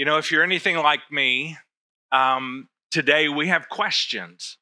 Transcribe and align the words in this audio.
You 0.00 0.06
know, 0.06 0.16
if 0.16 0.32
you're 0.32 0.42
anything 0.42 0.78
like 0.78 1.12
me, 1.12 1.58
um, 2.10 2.70
today 2.90 3.28
we 3.28 3.48
have 3.48 3.68
questions. 3.68 4.56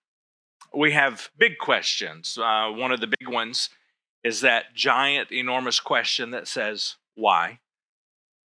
We 0.75 0.91
have 0.95 1.31
big 1.39 1.59
questions. 1.59 2.37
Uh, 2.37 2.73
one 2.73 2.91
of 2.91 2.99
the 2.99 3.07
big 3.07 3.29
ones 3.29 3.71
is 4.25 4.41
that 4.41 4.75
giant, 4.75 5.31
enormous 5.31 5.79
question 5.79 6.33
that 6.33 6.49
says, 6.49 6.97
why? 7.15 7.61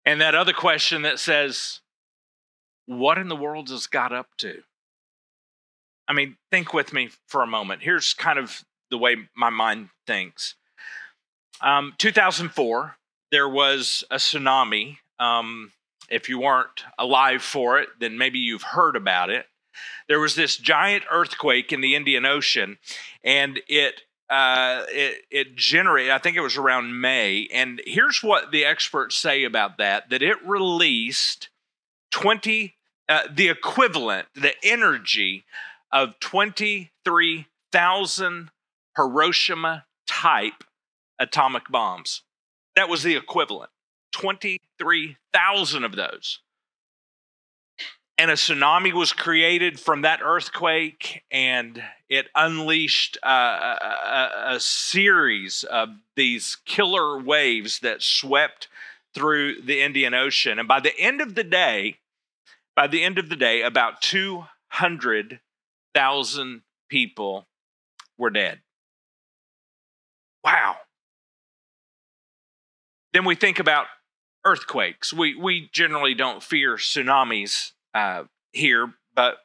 And 0.06 0.22
that 0.22 0.36
other 0.36 0.54
question 0.54 1.02
that 1.02 1.20
says, 1.20 1.82
what 2.86 3.18
in 3.18 3.28
the 3.28 3.36
world 3.36 3.68
has 3.72 3.86
God 3.86 4.14
up 4.14 4.30
to? 4.38 4.62
I 6.08 6.14
mean, 6.14 6.38
think 6.50 6.74
with 6.74 6.94
me 6.94 7.10
for 7.28 7.44
a 7.44 7.46
moment. 7.46 7.82
Here's 7.84 8.14
kind 8.14 8.40
of 8.40 8.64
the 8.90 8.98
way 8.98 9.18
my 9.36 9.50
mind 9.50 9.90
thinks. 10.08 10.56
Um, 11.60 11.94
2004, 11.98 12.96
there 13.34 13.50
was 13.50 14.06
a 14.10 14.16
tsunami. 14.16 15.00
Um, 15.20 15.74
if 16.12 16.30
you 16.30 16.40
weren't 16.40 16.86
alive 16.98 17.42
for 17.42 17.80
it, 17.80 17.90
then 18.00 18.18
maybe 18.18 18.40
you've 18.40 18.64
heard 18.64 18.96
about 18.96 19.30
it. 19.30 19.46
There 20.08 20.20
was 20.20 20.36
this 20.36 20.58
giant 20.58 21.04
earthquake 21.12 21.72
in 21.72 21.82
the 21.82 21.96
Indian 21.96 22.26
Ocean, 22.26 22.78
and 23.24 23.60
it 23.68 24.02
uh, 24.30 24.84
it, 24.90 25.24
it 25.32 25.56
generated, 25.56 26.12
I 26.12 26.20
think 26.20 26.38
it 26.38 26.42
was 26.42 26.58
around 26.58 27.02
May. 27.02 27.48
And 27.52 27.82
here's 27.86 28.22
what 28.22 28.52
the 28.52 28.64
experts 28.64 29.16
say 29.16 29.44
about 29.44 29.80
that 29.80 30.12
that 30.12 30.22
it 30.22 30.38
released 30.46 31.50
20, 32.12 32.76
uh, 33.08 33.22
the 33.34 33.50
equivalent, 33.50 34.28
the 34.36 34.54
energy 34.64 35.46
of 35.92 36.20
23,000 36.20 38.52
Hiroshima 38.96 39.86
type 40.06 40.64
atomic 41.18 41.68
bombs. 41.70 42.22
That 42.76 42.88
was 42.88 43.02
the 43.02 43.16
equivalent 43.16 43.72
23,000 44.12 45.84
of 45.84 45.96
those 45.96 46.40
and 48.20 48.30
a 48.30 48.34
tsunami 48.34 48.92
was 48.92 49.14
created 49.14 49.80
from 49.80 50.02
that 50.02 50.20
earthquake, 50.22 51.24
and 51.32 51.82
it 52.10 52.28
unleashed 52.36 53.18
uh, 53.24 53.78
a, 53.82 54.56
a, 54.56 54.60
series 54.60 55.64
of 55.64 55.88
these 56.18 56.58
killer 56.66 57.18
waves 57.18 57.80
that 57.80 58.04
swept 58.04 58.68
through 59.14 59.62
the 59.62 59.82
Indian 59.82 60.14
Ocean. 60.14 60.60
And 60.60 60.68
by 60.68 60.82
the 60.82 61.00
end 61.00 61.22
of 61.22 61.36
the 61.36 61.46
day, 61.46 62.00
by 62.76 62.88
the 62.88 63.06
end 63.06 63.20
of 63.20 63.30
the 63.30 63.38
day, 63.38 63.62
about 63.62 64.02
200,000 64.02 66.62
people 66.90 67.48
were 68.18 68.32
dead. 68.32 68.60
Wow. 70.44 70.76
Then 73.14 73.24
we 73.24 73.36
think 73.36 73.60
about 73.60 73.86
earthquakes. 74.46 75.14
We, 75.14 75.36
we 75.36 75.70
generally 75.72 76.14
don't 76.14 76.42
fear 76.42 76.76
tsunamis 76.76 77.72
uh, 77.94 78.24
here, 78.52 78.94
but 79.16 79.38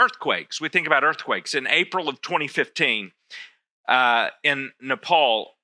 earthquakes. 0.00 0.60
We 0.60 0.68
think 0.68 0.86
about 0.86 1.04
earthquakes. 1.04 1.54
In 1.54 1.66
April 1.66 2.08
of 2.08 2.20
2015, 2.20 3.12
uh, 3.88 4.28
in 4.44 4.70
Nepal, 4.80 5.56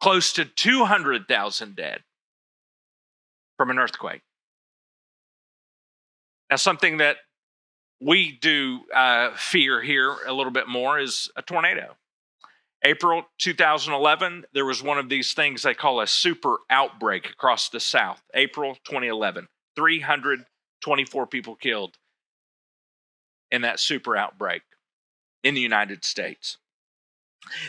close 0.00 0.32
to 0.32 0.44
200,000 0.44 1.76
dead 1.76 2.00
from 3.56 3.70
an 3.70 3.78
earthquake. 3.78 4.22
Now, 6.50 6.56
something 6.56 6.98
that 6.98 7.16
we 8.00 8.32
do 8.32 8.80
uh, 8.94 9.30
fear 9.36 9.80
here 9.80 10.14
a 10.26 10.32
little 10.32 10.52
bit 10.52 10.68
more 10.68 10.98
is 10.98 11.30
a 11.36 11.42
tornado. 11.42 11.96
April 12.84 13.22
2011, 13.38 14.44
there 14.52 14.64
was 14.64 14.82
one 14.82 14.98
of 14.98 15.08
these 15.08 15.34
things 15.34 15.62
they 15.62 15.74
call 15.74 16.00
a 16.00 16.06
super 16.06 16.58
outbreak 16.68 17.30
across 17.30 17.68
the 17.68 17.78
South. 17.78 18.20
April 18.34 18.74
2011, 18.84 19.46
324 19.76 21.26
people 21.28 21.54
killed 21.54 21.96
in 23.52 23.62
that 23.62 23.78
super 23.78 24.16
outbreak 24.16 24.62
in 25.44 25.54
the 25.54 25.60
United 25.60 26.04
States. 26.04 26.58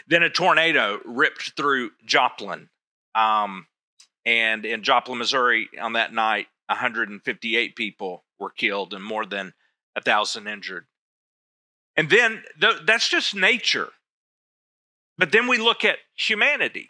Then 0.08 0.24
a 0.24 0.30
tornado 0.30 1.00
ripped 1.06 1.56
through 1.56 1.92
Joplin. 2.06 2.70
Um, 3.16 3.68
and 4.26 4.66
in 4.66 4.84
Joplin, 4.84 5.18
Missouri, 5.18 5.70
on 5.82 5.94
that 5.94 6.14
night, 6.14 6.48
158 6.68 7.76
people 7.76 8.24
were 8.40 8.50
killed 8.50 8.94
and 8.94 9.04
more 9.04 9.26
than 9.26 9.54
a 9.96 10.02
thousand 10.02 10.48
injured. 10.48 10.86
And 11.96 12.10
then 12.10 12.44
th- 12.60 12.82
that's 12.86 13.10
just 13.10 13.36
nature. 13.36 13.90
But 15.18 15.32
then 15.32 15.48
we 15.48 15.58
look 15.58 15.86
at 15.86 16.00
humanity. 16.16 16.90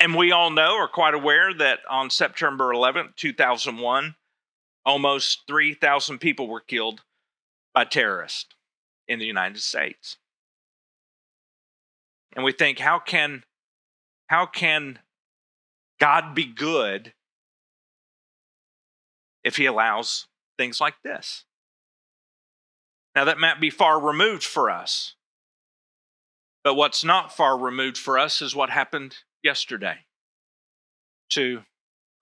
And 0.00 0.16
we 0.16 0.32
all 0.32 0.50
know, 0.50 0.74
or 0.74 0.88
quite 0.88 1.14
aware, 1.14 1.54
that 1.54 1.80
on 1.88 2.10
September 2.10 2.72
11th, 2.72 3.14
2001, 3.14 4.16
almost 4.84 5.42
3,000 5.46 6.18
people 6.18 6.48
were 6.48 6.60
killed 6.60 7.02
by 7.72 7.84
terrorists 7.84 8.54
in 9.06 9.20
the 9.20 9.26
United 9.26 9.62
States 9.62 10.16
and 12.34 12.44
we 12.44 12.52
think 12.52 12.78
how 12.78 12.98
can 12.98 13.44
how 14.26 14.46
can 14.46 14.98
God 16.00 16.34
be 16.34 16.44
good 16.44 17.12
if 19.42 19.56
he 19.56 19.66
allows 19.66 20.26
things 20.58 20.80
like 20.80 20.94
this? 21.02 21.44
Now 23.14 23.24
that 23.24 23.38
might 23.38 23.60
be 23.60 23.70
far 23.70 24.00
removed 24.00 24.44
for 24.44 24.70
us. 24.70 25.14
But 26.64 26.74
what's 26.74 27.04
not 27.04 27.36
far 27.36 27.58
removed 27.58 27.98
for 27.98 28.18
us 28.18 28.40
is 28.40 28.56
what 28.56 28.70
happened 28.70 29.18
yesterday 29.42 29.98
to 31.30 31.62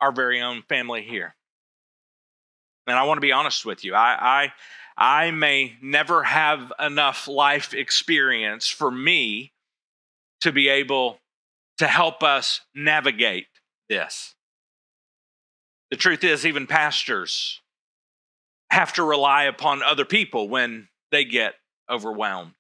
our 0.01 0.11
very 0.11 0.43
own 0.43 0.63
family 0.69 1.03
here. 1.03 1.37
And 2.89 2.99
I 2.99 3.05
want 3.05 3.19
to 3.19 3.23
be 3.23 3.31
honest 3.31 3.65
with 3.65 3.85
you. 3.85 3.95
I, 3.95 4.51
I, 4.99 5.27
I 5.27 5.31
may 5.31 5.77
never 5.81 6.25
have 6.25 6.73
enough 6.81 7.29
life 7.29 7.73
experience 7.73 8.67
for 8.67 8.91
me 8.91 9.53
to 10.43 10.53
be 10.53 10.69
able 10.69 11.19
to 11.79 11.87
help 11.87 12.23
us 12.23 12.61
navigate 12.75 13.47
this. 13.89 14.35
The 15.91 15.97
truth 15.97 16.25
is, 16.25 16.47
even 16.47 16.67
pastors 16.67 17.61
have 18.71 18.93
to 18.95 19.05
rely 19.05 19.45
upon 19.45 19.83
other 19.83 20.05
people 20.05 20.49
when 20.49 20.89
they 21.11 21.25
get 21.25 21.55
overwhelmed. 21.91 22.55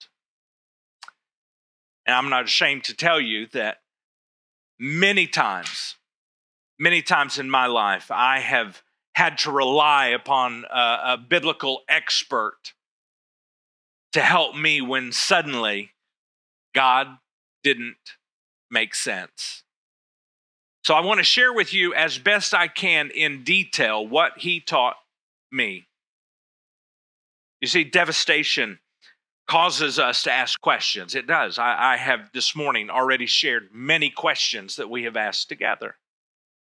And 2.06 2.14
I'm 2.14 2.28
not 2.28 2.44
ashamed 2.44 2.84
to 2.84 2.94
tell 2.94 3.20
you 3.20 3.46
that 3.52 3.78
many 4.78 5.26
times, 5.26 5.96
many 6.78 7.00
times 7.00 7.38
in 7.38 7.48
my 7.48 7.66
life, 7.66 8.10
I 8.10 8.40
have 8.40 8.82
had 9.14 9.38
to 9.38 9.50
rely 9.50 10.08
upon 10.08 10.64
a, 10.70 10.98
a 11.04 11.16
biblical 11.16 11.82
expert 11.88 12.74
to 14.12 14.20
help 14.20 14.56
me 14.56 14.80
when 14.80 15.12
suddenly 15.12 15.92
God 16.74 17.18
didn't 17.62 18.16
make 18.70 18.94
sense. 18.94 19.62
So 20.84 20.94
I 20.94 21.00
want 21.00 21.18
to 21.18 21.24
share 21.24 21.52
with 21.52 21.72
you 21.72 21.94
as 21.94 22.18
best 22.18 22.52
I 22.52 22.66
can 22.66 23.10
in 23.10 23.44
detail 23.44 24.06
what 24.06 24.32
he 24.38 24.60
taught 24.60 24.96
me. 25.50 25.86
You 27.60 27.68
see, 27.68 27.84
devastation 27.84 28.80
causes 29.48 29.98
us 29.98 30.24
to 30.24 30.32
ask 30.32 30.60
questions. 30.60 31.14
It 31.14 31.26
does. 31.26 31.58
I, 31.58 31.92
I, 31.92 31.96
have 31.96 32.30
this 32.32 32.56
morning 32.56 32.90
already 32.90 33.26
shared 33.26 33.68
many 33.72 34.08
questions 34.10 34.76
that 34.76 34.88
we 34.88 35.04
have 35.04 35.16
asked 35.16 35.48
together. 35.48 35.96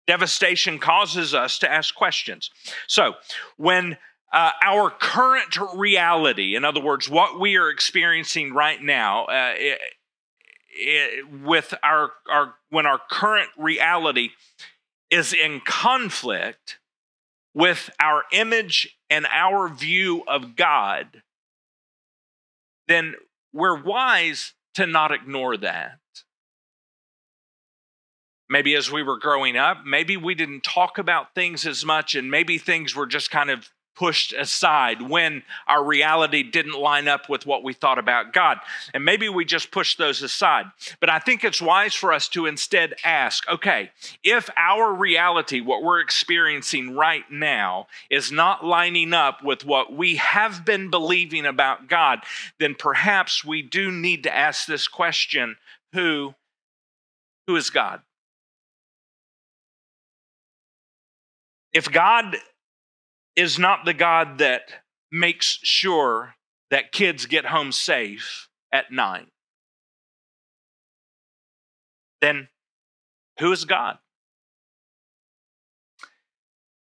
Devastation 0.07 0.79
causes 0.79 1.33
us 1.33 1.59
to 1.59 1.71
ask 1.71 1.93
questions. 1.93 2.49
So, 2.87 3.13
when 3.57 3.97
uh, 4.33 4.51
our 4.63 4.89
current 4.89 5.57
reality, 5.75 6.55
in 6.55 6.65
other 6.65 6.81
words, 6.81 7.09
what 7.09 7.39
we 7.39 7.55
are 7.57 7.69
experiencing 7.69 8.53
right 8.53 8.81
now, 8.81 9.25
uh, 9.25 9.53
with 11.43 11.73
our, 11.83 12.11
our 12.29 12.55
when 12.69 12.85
our 12.85 12.99
current 13.09 13.49
reality 13.57 14.29
is 15.09 15.33
in 15.33 15.61
conflict 15.61 16.79
with 17.53 17.89
our 17.99 18.23
image 18.31 18.97
and 19.09 19.27
our 19.31 19.67
view 19.67 20.23
of 20.27 20.55
God, 20.55 21.21
then 22.87 23.15
we're 23.53 23.81
wise 23.81 24.53
to 24.75 24.87
not 24.87 25.11
ignore 25.11 25.57
that. 25.57 25.99
Maybe 28.49 28.75
as 28.75 28.91
we 28.91 29.03
were 29.03 29.17
growing 29.17 29.55
up, 29.55 29.85
maybe 29.85 30.17
we 30.17 30.35
didn't 30.35 30.63
talk 30.63 30.97
about 30.97 31.33
things 31.33 31.65
as 31.65 31.85
much, 31.85 32.15
and 32.15 32.29
maybe 32.29 32.57
things 32.57 32.95
were 32.95 33.05
just 33.05 33.31
kind 33.31 33.49
of 33.49 33.69
pushed 33.95 34.33
aside, 34.33 35.01
when 35.01 35.43
our 35.67 35.83
reality 35.83 36.43
didn't 36.43 36.79
line 36.79 37.07
up 37.07 37.29
with 37.29 37.45
what 37.45 37.63
we 37.63 37.73
thought 37.73 37.99
about 37.99 38.33
God. 38.33 38.57
And 38.93 39.03
maybe 39.05 39.29
we 39.29 39.45
just 39.45 39.71
push 39.71 39.95
those 39.95 40.21
aside. 40.21 40.65
But 40.99 41.09
I 41.09 41.19
think 41.19 41.43
it's 41.43 41.61
wise 41.61 41.93
for 41.93 42.13
us 42.13 42.27
to 42.29 42.45
instead 42.45 42.95
ask 43.03 43.47
okay, 43.49 43.91
if 44.23 44.49
our 44.55 44.93
reality, 44.93 45.61
what 45.61 45.83
we're 45.83 45.99
experiencing 45.99 46.95
right 46.95 47.29
now, 47.29 47.87
is 48.09 48.31
not 48.31 48.65
lining 48.65 49.13
up 49.13 49.43
with 49.43 49.65
what 49.65 49.93
we 49.93 50.15
have 50.15 50.65
been 50.65 50.89
believing 50.89 51.45
about 51.45 51.87
God, 51.87 52.19
then 52.59 52.75
perhaps 52.75 53.43
we 53.43 53.61
do 53.61 53.91
need 53.91 54.23
to 54.23 54.35
ask 54.35 54.65
this 54.65 54.87
question 54.87 55.57
who, 55.93 56.33
who 57.47 57.55
is 57.55 57.69
God? 57.69 58.01
If 61.73 61.91
God 61.91 62.37
is 63.35 63.57
not 63.57 63.85
the 63.85 63.93
God 63.93 64.39
that 64.39 64.63
makes 65.11 65.59
sure 65.63 66.35
that 66.69 66.91
kids 66.91 67.25
get 67.25 67.45
home 67.45 67.71
safe 67.71 68.47
at 68.71 68.91
night, 68.91 69.27
then 72.21 72.47
who 73.39 73.51
is 73.51 73.65
God? 73.65 73.97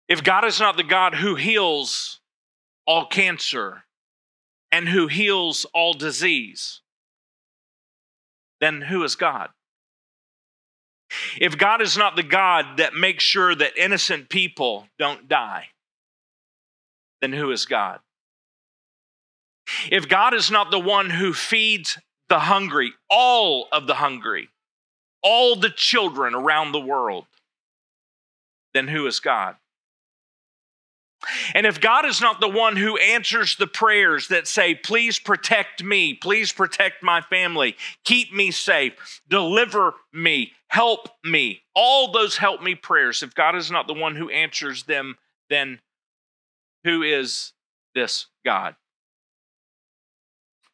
If 0.07 0.23
God 0.23 0.45
is 0.45 0.59
not 0.59 0.75
the 0.75 0.83
God 0.83 1.15
who 1.15 1.35
heals 1.35 2.19
all 2.85 3.05
cancer 3.05 3.83
and 4.71 4.89
who 4.89 5.07
heals 5.07 5.65
all 5.73 5.93
disease, 5.93 6.81
then 8.59 8.81
who 8.81 9.03
is 9.03 9.15
God? 9.15 9.49
If 11.39 11.57
God 11.57 11.81
is 11.81 11.97
not 11.97 12.15
the 12.15 12.23
God 12.23 12.77
that 12.77 12.93
makes 12.93 13.23
sure 13.23 13.55
that 13.55 13.77
innocent 13.77 14.29
people 14.29 14.87
don't 14.97 15.27
die, 15.27 15.69
then 17.21 17.33
who 17.33 17.51
is 17.51 17.65
God? 17.65 17.99
If 19.91 20.07
God 20.07 20.33
is 20.33 20.49
not 20.49 20.71
the 20.71 20.79
one 20.79 21.09
who 21.09 21.33
feeds 21.33 21.97
the 22.27 22.39
hungry, 22.39 22.93
all 23.09 23.67
of 23.71 23.87
the 23.87 23.95
hungry, 23.95 24.49
all 25.21 25.55
the 25.55 25.69
children 25.69 26.33
around 26.33 26.71
the 26.71 26.79
world, 26.79 27.25
then 28.73 28.87
who 28.87 29.05
is 29.07 29.19
God? 29.19 29.55
And 31.53 31.65
if 31.65 31.81
God 31.81 32.05
is 32.05 32.21
not 32.21 32.39
the 32.39 32.47
one 32.47 32.77
who 32.77 32.97
answers 32.97 33.57
the 33.57 33.67
prayers 33.67 34.29
that 34.29 34.47
say, 34.47 34.73
Please 34.73 35.19
protect 35.19 35.83
me, 35.83 36.13
please 36.13 36.53
protect 36.53 37.03
my 37.03 37.19
family, 37.21 37.75
keep 38.05 38.33
me 38.33 38.51
safe, 38.51 39.21
deliver 39.27 39.95
me, 40.13 40.53
help 40.69 41.09
me, 41.25 41.61
all 41.75 42.11
those 42.11 42.37
help 42.37 42.61
me 42.61 42.73
prayers, 42.73 43.21
if 43.21 43.35
God 43.35 43.55
is 43.55 43.69
not 43.69 43.85
the 43.85 43.93
one 43.93 44.15
who 44.15 44.29
answers 44.29 44.83
them, 44.83 45.17
then 45.49 45.79
who 46.83 47.01
is 47.03 47.53
this 47.95 48.27
God? 48.45 48.75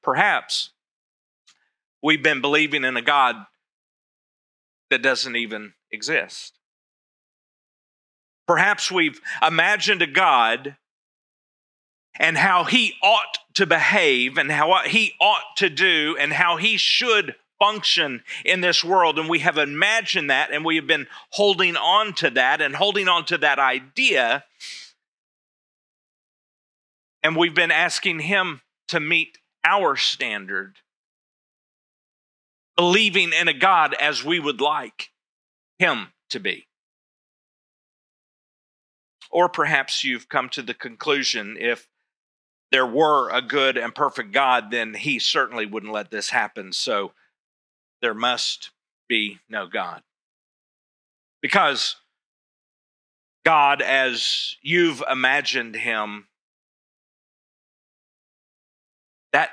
Perhaps 0.03 0.71
we've 2.01 2.21
been 2.21 2.41
believing 2.41 2.83
in 2.83 2.95
a 2.95 3.01
God 3.01 3.35
that 4.89 5.01
doesn't 5.01 5.35
even 5.35 5.73
exist. 5.91 6.53
Perhaps 8.47 8.91
we've 8.91 9.19
imagined 9.45 10.03
a 10.03 10.07
God 10.07 10.77
and 12.19 12.37
how 12.37 12.63
he 12.63 12.93
ought 13.01 13.39
to 13.55 13.65
behave 13.65 14.37
and 14.37 14.51
how 14.51 14.83
he 14.85 15.13
ought 15.19 15.57
to 15.57 15.69
do 15.69 16.15
and 16.19 16.31
how 16.31 16.57
he 16.57 16.77
should 16.77 17.35
function 17.59 18.23
in 18.43 18.61
this 18.61 18.83
world. 18.83 19.17
And 19.17 19.29
we 19.29 19.39
have 19.39 19.57
imagined 19.57 20.29
that 20.29 20.51
and 20.51 20.63
we 20.63 20.75
have 20.75 20.87
been 20.87 21.07
holding 21.31 21.75
on 21.75 22.13
to 22.15 22.29
that 22.31 22.61
and 22.61 22.75
holding 22.75 23.07
on 23.07 23.25
to 23.25 23.37
that 23.39 23.59
idea. 23.59 24.43
And 27.25 27.35
we've 27.35 27.55
been 27.55 27.71
asking 27.71 28.19
him 28.19 28.61
to 28.89 28.99
meet 28.99 29.39
our 29.63 29.95
standard, 29.95 30.75
believing 32.77 33.33
in 33.33 33.47
a 33.47 33.53
God 33.53 33.95
as 33.95 34.23
we 34.23 34.39
would 34.39 34.61
like 34.61 35.09
him 35.79 36.09
to 36.29 36.39
be. 36.39 36.67
Or 39.31 39.49
perhaps 39.49 40.03
you've 40.03 40.29
come 40.29 40.49
to 40.49 40.61
the 40.61 40.75
conclusion 40.75 41.57
if 41.59 41.89
there 42.71 42.85
were 42.85 43.31
a 43.31 43.41
good 43.41 43.75
and 43.75 43.95
perfect 43.95 44.31
God, 44.31 44.69
then 44.69 44.93
he 44.93 45.17
certainly 45.17 45.65
wouldn't 45.65 45.91
let 45.91 46.11
this 46.11 46.29
happen. 46.29 46.73
So 46.73 47.13
there 48.03 48.13
must 48.13 48.69
be 49.09 49.39
no 49.49 49.65
God. 49.65 50.03
Because 51.41 51.95
God, 53.43 53.81
as 53.81 54.57
you've 54.61 55.01
imagined 55.09 55.75
him, 55.75 56.27
that 59.35 59.49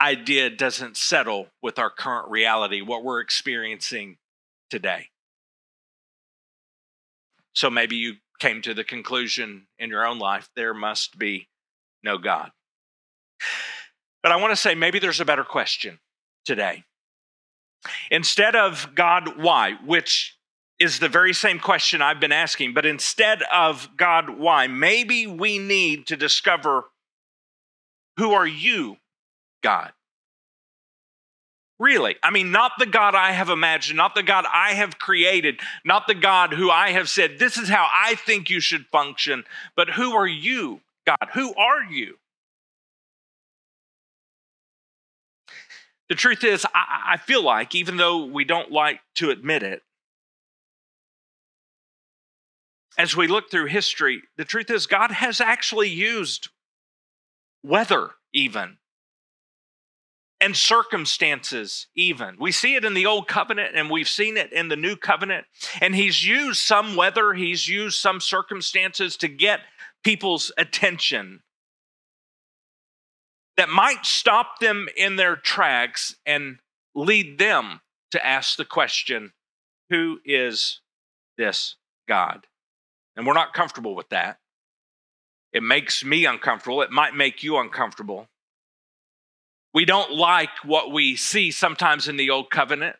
idea 0.00 0.48
doesn't 0.48 0.96
settle 0.96 1.48
with 1.60 1.76
our 1.76 1.90
current 1.90 2.30
reality, 2.30 2.80
what 2.80 3.02
we're 3.02 3.18
experiencing 3.18 4.16
today. 4.70 5.08
So 7.52 7.68
maybe 7.68 7.96
you 7.96 8.14
came 8.38 8.62
to 8.62 8.74
the 8.74 8.84
conclusion 8.84 9.66
in 9.76 9.90
your 9.90 10.06
own 10.06 10.20
life 10.20 10.48
there 10.54 10.72
must 10.72 11.18
be 11.18 11.48
no 12.04 12.16
God. 12.16 12.52
But 14.22 14.30
I 14.30 14.36
want 14.36 14.52
to 14.52 14.56
say 14.56 14.76
maybe 14.76 15.00
there's 15.00 15.18
a 15.18 15.24
better 15.24 15.42
question 15.42 15.98
today. 16.44 16.84
Instead 18.12 18.54
of 18.54 18.94
God, 18.94 19.36
why, 19.36 19.72
which 19.84 20.38
is 20.78 21.00
the 21.00 21.08
very 21.08 21.34
same 21.34 21.58
question 21.58 22.02
I've 22.02 22.20
been 22.20 22.30
asking, 22.30 22.72
but 22.72 22.86
instead 22.86 23.42
of 23.52 23.88
God, 23.96 24.38
why, 24.38 24.68
maybe 24.68 25.26
we 25.26 25.58
need 25.58 26.06
to 26.06 26.16
discover 26.16 26.84
who 28.16 28.32
are 28.32 28.46
you, 28.46 28.96
God? 29.62 29.92
Really. 31.78 32.16
I 32.22 32.30
mean, 32.30 32.50
not 32.50 32.72
the 32.78 32.86
God 32.86 33.14
I 33.14 33.30
have 33.30 33.50
imagined, 33.50 33.96
not 33.96 34.14
the 34.14 34.22
God 34.24 34.44
I 34.52 34.74
have 34.74 34.98
created, 34.98 35.60
not 35.84 36.08
the 36.08 36.14
God 36.14 36.52
who 36.52 36.70
I 36.70 36.90
have 36.90 37.08
said, 37.08 37.38
this 37.38 37.56
is 37.56 37.68
how 37.68 37.88
I 37.94 38.16
think 38.16 38.50
you 38.50 38.60
should 38.60 38.86
function, 38.86 39.44
but 39.76 39.90
who 39.90 40.12
are 40.14 40.26
you, 40.26 40.80
God? 41.06 41.28
Who 41.34 41.54
are 41.54 41.84
you? 41.84 42.16
The 46.08 46.16
truth 46.16 46.42
is, 46.42 46.66
I, 46.74 47.12
I 47.12 47.16
feel 47.16 47.42
like, 47.42 47.74
even 47.74 47.96
though 47.96 48.24
we 48.24 48.44
don't 48.44 48.72
like 48.72 49.00
to 49.16 49.30
admit 49.30 49.62
it, 49.62 49.82
as 52.96 53.14
we 53.14 53.28
look 53.28 53.50
through 53.50 53.66
history, 53.66 54.22
the 54.36 54.44
truth 54.44 54.70
is, 54.70 54.88
God 54.88 55.12
has 55.12 55.40
actually 55.40 55.90
used 55.90 56.48
weather, 57.62 58.10
even 58.32 58.78
and 60.40 60.56
circumstances, 60.56 61.88
even. 61.94 62.36
We 62.38 62.52
see 62.52 62.74
it 62.74 62.84
in 62.84 62.94
the 62.94 63.06
old 63.06 63.26
covenant 63.26 63.74
and 63.74 63.90
we've 63.90 64.08
seen 64.08 64.36
it 64.36 64.52
in 64.52 64.68
the 64.68 64.76
new 64.76 64.96
covenant. 64.96 65.46
And 65.80 65.94
he's 65.94 66.26
used 66.26 66.60
some 66.60 66.94
weather, 66.94 67.34
he's 67.34 67.68
used 67.68 68.00
some 68.00 68.20
circumstances 68.20 69.16
to 69.18 69.28
get 69.28 69.60
people's 70.04 70.52
attention 70.56 71.42
that 73.56 73.68
might 73.68 74.06
stop 74.06 74.60
them 74.60 74.88
in 74.96 75.16
their 75.16 75.34
tracks 75.34 76.14
and 76.24 76.58
lead 76.94 77.38
them 77.38 77.80
to 78.12 78.24
ask 78.24 78.56
the 78.56 78.64
question 78.64 79.32
who 79.90 80.20
is 80.24 80.80
this 81.36 81.76
God? 82.06 82.46
And 83.16 83.26
we're 83.26 83.34
not 83.34 83.54
comfortable 83.54 83.96
with 83.96 84.08
that. 84.10 84.38
It 85.52 85.62
makes 85.62 86.04
me 86.04 86.24
uncomfortable. 86.24 86.82
It 86.82 86.90
might 86.90 87.14
make 87.14 87.42
you 87.42 87.56
uncomfortable. 87.56 88.28
We 89.78 89.84
don't 89.84 90.12
like 90.12 90.64
what 90.64 90.90
we 90.90 91.14
see 91.14 91.52
sometimes 91.52 92.08
in 92.08 92.16
the 92.16 92.30
old 92.30 92.50
covenant, 92.50 92.96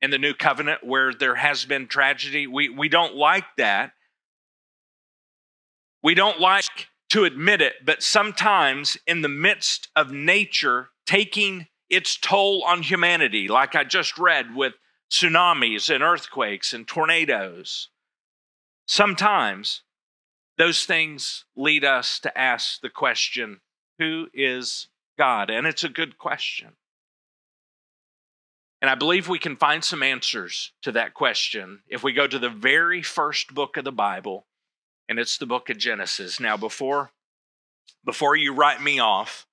in 0.00 0.08
the 0.08 0.16
new 0.16 0.32
covenant, 0.32 0.82
where 0.82 1.12
there 1.12 1.34
has 1.34 1.66
been 1.66 1.88
tragedy. 1.88 2.46
We, 2.46 2.70
we 2.70 2.88
don't 2.88 3.14
like 3.14 3.44
that. 3.58 3.92
We 6.02 6.14
don't 6.14 6.40
like 6.40 6.88
to 7.10 7.24
admit 7.24 7.60
it, 7.60 7.84
but 7.84 8.02
sometimes 8.02 8.96
in 9.06 9.20
the 9.20 9.28
midst 9.28 9.88
of 9.94 10.10
nature 10.10 10.88
taking 11.04 11.66
its 11.90 12.16
toll 12.16 12.64
on 12.64 12.80
humanity, 12.80 13.46
like 13.46 13.74
I 13.74 13.84
just 13.84 14.16
read 14.16 14.54
with 14.54 14.72
tsunamis 15.10 15.94
and 15.94 16.02
earthquakes 16.02 16.72
and 16.72 16.88
tornadoes, 16.88 17.90
sometimes 18.86 19.82
those 20.56 20.84
things 20.84 21.44
lead 21.54 21.84
us 21.84 22.18
to 22.20 22.38
ask 22.38 22.80
the 22.80 22.88
question 22.88 23.60
who 23.98 24.28
is 24.32 24.88
God? 25.18 25.50
And 25.50 25.66
it's 25.66 25.84
a 25.84 25.88
good 25.88 26.18
question. 26.18 26.72
And 28.80 28.90
I 28.90 28.96
believe 28.96 29.28
we 29.28 29.38
can 29.38 29.56
find 29.56 29.84
some 29.84 30.02
answers 30.02 30.72
to 30.82 30.92
that 30.92 31.14
question 31.14 31.82
if 31.86 32.02
we 32.02 32.12
go 32.12 32.26
to 32.26 32.38
the 32.38 32.48
very 32.50 33.00
first 33.02 33.54
book 33.54 33.76
of 33.76 33.84
the 33.84 33.92
Bible, 33.92 34.46
and 35.08 35.18
it's 35.18 35.38
the 35.38 35.46
book 35.46 35.70
of 35.70 35.78
Genesis. 35.78 36.40
Now, 36.40 36.56
before 36.56 37.12
before 38.04 38.34
you 38.34 38.52
write 38.54 38.82
me 38.82 38.98
off 38.98 39.46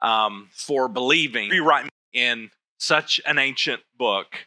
um, 0.00 0.48
for 0.52 0.88
believing, 0.88 1.52
you 1.52 1.66
write 1.66 1.90
in 2.12 2.50
such 2.78 3.20
an 3.26 3.38
ancient 3.38 3.82
book, 3.98 4.46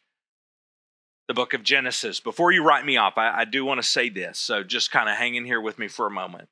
the 1.27 1.33
book 1.35 1.53
of 1.53 1.61
Genesis. 1.61 2.19
Before 2.19 2.51
you 2.51 2.63
write 2.63 2.85
me 2.85 2.97
off, 2.97 3.17
I, 3.17 3.41
I 3.41 3.45
do 3.45 3.63
want 3.65 3.79
to 3.79 3.87
say 3.87 4.09
this. 4.09 4.39
So 4.39 4.63
just 4.63 4.89
kind 4.89 5.09
of 5.09 5.15
hang 5.15 5.35
in 5.35 5.45
here 5.45 5.61
with 5.61 5.77
me 5.77 5.87
for 5.87 6.07
a 6.07 6.11
moment. 6.11 6.49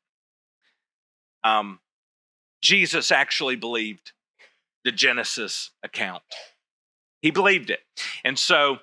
um, 1.45 1.79
Jesus 2.65 3.11
actually 3.11 3.55
believed 3.55 4.11
the 4.83 4.91
Genesis 4.91 5.69
account. 5.83 6.23
He 7.21 7.29
believed 7.29 7.69
it. 7.69 7.81
And 8.23 8.39
so 8.39 8.79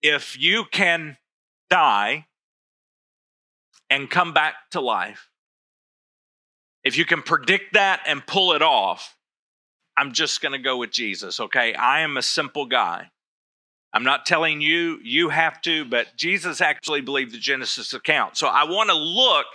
if 0.00 0.38
you 0.38 0.64
can 0.70 1.16
die 1.68 2.26
and 3.90 4.08
come 4.08 4.32
back 4.32 4.54
to 4.70 4.80
life, 4.80 5.28
if 6.84 6.96
you 6.96 7.04
can 7.04 7.20
predict 7.20 7.72
that 7.72 8.00
and 8.06 8.24
pull 8.24 8.52
it 8.52 8.62
off, 8.62 9.16
I'm 9.96 10.12
just 10.12 10.40
going 10.40 10.52
to 10.52 10.58
go 10.58 10.76
with 10.76 10.92
Jesus, 10.92 11.40
okay? 11.40 11.74
I 11.74 12.02
am 12.02 12.16
a 12.16 12.22
simple 12.22 12.66
guy. 12.66 13.10
I'm 13.92 14.04
not 14.04 14.24
telling 14.24 14.60
you 14.60 15.00
you 15.02 15.30
have 15.30 15.60
to, 15.62 15.84
but 15.84 16.14
Jesus 16.16 16.60
actually 16.60 17.00
believed 17.00 17.34
the 17.34 17.38
Genesis 17.38 17.92
account. 17.92 18.36
So 18.36 18.46
I 18.46 18.64
want 18.64 18.88
to 18.90 18.96
look 18.96 19.46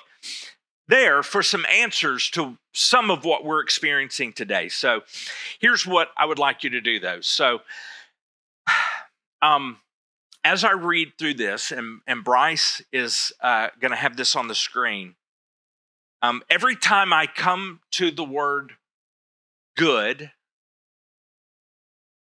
there 0.91 1.23
for 1.23 1.41
some 1.41 1.65
answers 1.71 2.29
to 2.31 2.57
some 2.73 3.09
of 3.09 3.25
what 3.25 3.43
we're 3.43 3.61
experiencing 3.61 4.33
today. 4.33 4.69
So 4.69 5.01
here's 5.59 5.87
what 5.87 6.09
I 6.15 6.25
would 6.25 6.37
like 6.37 6.63
you 6.63 6.69
to 6.69 6.81
do 6.81 6.99
though. 6.99 7.21
So 7.21 7.61
um 9.41 9.77
as 10.43 10.63
I 10.63 10.71
read 10.71 11.13
through 11.17 11.35
this, 11.35 11.71
and, 11.71 12.01
and 12.07 12.23
Bryce 12.23 12.81
is 12.91 13.31
uh, 13.41 13.67
going 13.79 13.91
to 13.91 13.97
have 13.97 14.17
this 14.17 14.35
on 14.35 14.47
the 14.47 14.55
screen, 14.55 15.15
um, 16.21 16.41
every 16.49 16.75
time 16.75 17.13
I 17.13 17.27
come 17.27 17.79
to 17.91 18.11
the 18.11 18.23
word 18.23 18.73
good, 19.77 20.31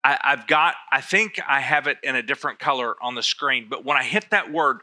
I, 0.02 0.18
I've 0.22 0.46
got, 0.46 0.74
I 0.90 1.00
think 1.00 1.40
I 1.46 1.60
have 1.60 1.86
it 1.86 1.98
in 2.02 2.16
a 2.16 2.22
different 2.22 2.58
color 2.58 2.96
on 3.02 3.14
the 3.14 3.22
screen, 3.22 3.66
but 3.68 3.84
when 3.84 3.96
I 3.96 4.02
hit 4.02 4.30
that 4.30 4.52
word, 4.52 4.80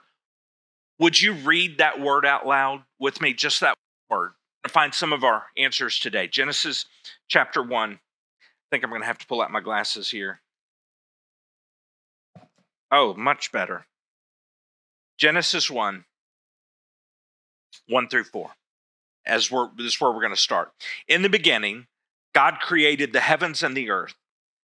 would 1.03 1.19
you 1.19 1.33
read 1.33 1.79
that 1.79 1.99
word 1.99 2.25
out 2.25 2.47
loud 2.47 2.83
with 2.97 3.19
me? 3.19 3.33
Just 3.33 3.59
that 3.59 3.75
word. 4.09 4.31
To 4.63 4.69
find 4.69 4.93
some 4.95 5.11
of 5.11 5.21
our 5.21 5.47
answers 5.57 5.99
today. 5.99 6.27
Genesis 6.27 6.85
chapter 7.27 7.61
1. 7.61 7.91
I 7.91 7.97
think 8.71 8.85
I'm 8.85 8.89
going 8.89 9.01
to 9.01 9.07
have 9.07 9.17
to 9.17 9.27
pull 9.27 9.41
out 9.41 9.51
my 9.51 9.59
glasses 9.59 10.11
here. 10.11 10.39
Oh, 12.89 13.13
much 13.15 13.51
better. 13.51 13.85
Genesis 15.17 15.69
1, 15.69 16.05
1 17.89 18.07
through 18.07 18.23
4. 18.23 18.51
As 19.25 19.51
we're, 19.51 19.69
this 19.75 19.87
is 19.87 19.99
where 19.99 20.09
we're 20.09 20.21
going 20.21 20.33
to 20.33 20.39
start. 20.39 20.71
In 21.09 21.21
the 21.21 21.29
beginning, 21.29 21.87
God 22.33 22.59
created 22.61 23.11
the 23.11 23.19
heavens 23.19 23.61
and 23.61 23.75
the 23.75 23.89
earth. 23.89 24.15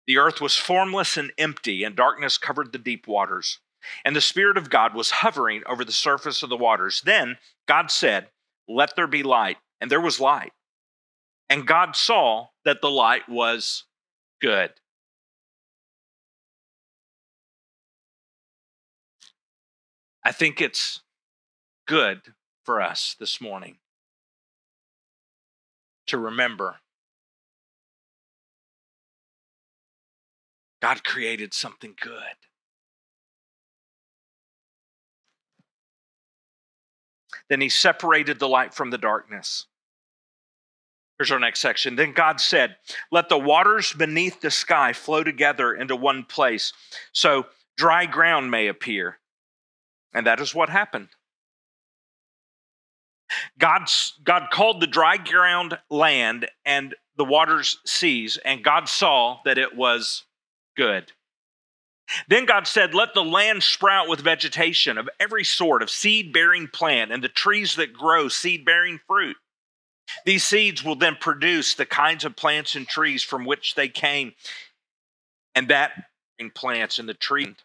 The 0.05 0.19
earth 0.19 0.39
was 0.39 0.55
formless 0.55 1.17
and 1.17 1.31
empty, 1.39 1.83
and 1.83 1.95
darkness 1.95 2.37
covered 2.37 2.73
the 2.73 2.77
deep 2.77 3.07
waters. 3.07 3.59
And 4.03 4.15
the 4.15 4.21
Spirit 4.21 4.57
of 4.57 4.69
God 4.69 4.93
was 4.93 5.11
hovering 5.11 5.63
over 5.67 5.85
the 5.85 5.91
surface 5.91 6.43
of 6.43 6.49
the 6.49 6.57
waters. 6.57 7.01
Then 7.05 7.37
God 7.67 7.91
said, 7.91 8.27
Let 8.67 8.95
there 8.95 9.07
be 9.07 9.23
light. 9.23 9.57
And 9.79 9.91
there 9.91 10.01
was 10.01 10.19
light. 10.19 10.53
And 11.49 11.67
God 11.67 11.95
saw 11.95 12.47
that 12.65 12.81
the 12.81 12.89
light 12.89 13.29
was 13.29 13.83
good. 14.41 14.71
I 20.23 20.31
think 20.31 20.59
it's 20.59 21.01
good 21.87 22.33
for 22.65 22.81
us 22.81 23.15
this 23.17 23.39
morning 23.39 23.77
to 26.07 26.17
remember 26.17 26.77
God 30.81 31.03
created 31.03 31.53
something 31.53 31.95
good. 31.99 32.46
Then 37.49 37.61
he 37.61 37.69
separated 37.69 38.39
the 38.39 38.49
light 38.49 38.73
from 38.73 38.89
the 38.89 38.97
darkness. 38.97 39.65
Here's 41.17 41.31
our 41.31 41.39
next 41.39 41.61
section. 41.61 41.95
Then 41.95 42.13
God 42.13 42.39
said, 42.39 42.77
Let 43.11 43.29
the 43.29 43.39
waters 43.39 43.93
beneath 43.93 44.41
the 44.41 44.51
sky 44.51 44.93
flow 44.93 45.23
together 45.23 45.73
into 45.73 45.95
one 45.95 46.23
place, 46.23 46.73
so 47.11 47.47
dry 47.75 48.05
ground 48.05 48.51
may 48.51 48.67
appear. 48.67 49.17
And 50.13 50.27
that 50.27 50.39
is 50.39 50.53
what 50.53 50.69
happened. 50.69 51.09
God's, 53.57 54.13
God 54.23 54.49
called 54.51 54.79
the 54.79 54.87
dry 54.87 55.17
ground 55.17 55.77
land 55.89 56.47
and 56.65 56.95
the 57.17 57.25
waters 57.25 57.79
seas, 57.85 58.37
and 58.45 58.63
God 58.63 58.87
saw 58.87 59.39
that 59.43 59.57
it 59.57 59.75
was 59.75 60.23
good. 60.75 61.11
Then 62.27 62.45
God 62.45 62.67
said, 62.67 62.93
Let 62.93 63.13
the 63.13 63.23
land 63.23 63.63
sprout 63.63 64.07
with 64.07 64.21
vegetation 64.21 64.97
of 64.97 65.09
every 65.19 65.43
sort 65.43 65.81
of 65.81 65.89
seed 65.89 66.31
bearing 66.33 66.67
plant 66.67 67.11
and 67.11 67.23
the 67.23 67.29
trees 67.29 67.75
that 67.75 67.93
grow 67.93 68.27
seed 68.27 68.65
bearing 68.65 68.99
fruit. 69.07 69.37
These 70.25 70.45
seeds 70.45 70.83
will 70.83 70.95
then 70.95 71.17
produce 71.19 71.75
the 71.75 71.85
kinds 71.85 72.23
of 72.23 72.35
plants 72.35 72.75
and 72.75 72.87
trees 72.87 73.23
from 73.23 73.45
which 73.45 73.75
they 73.75 73.89
came, 73.89 74.33
and 75.53 75.67
that 75.67 75.91
in 76.39 76.49
plants 76.49 76.99
and 76.99 77.09
the 77.09 77.13
tree. 77.13 77.55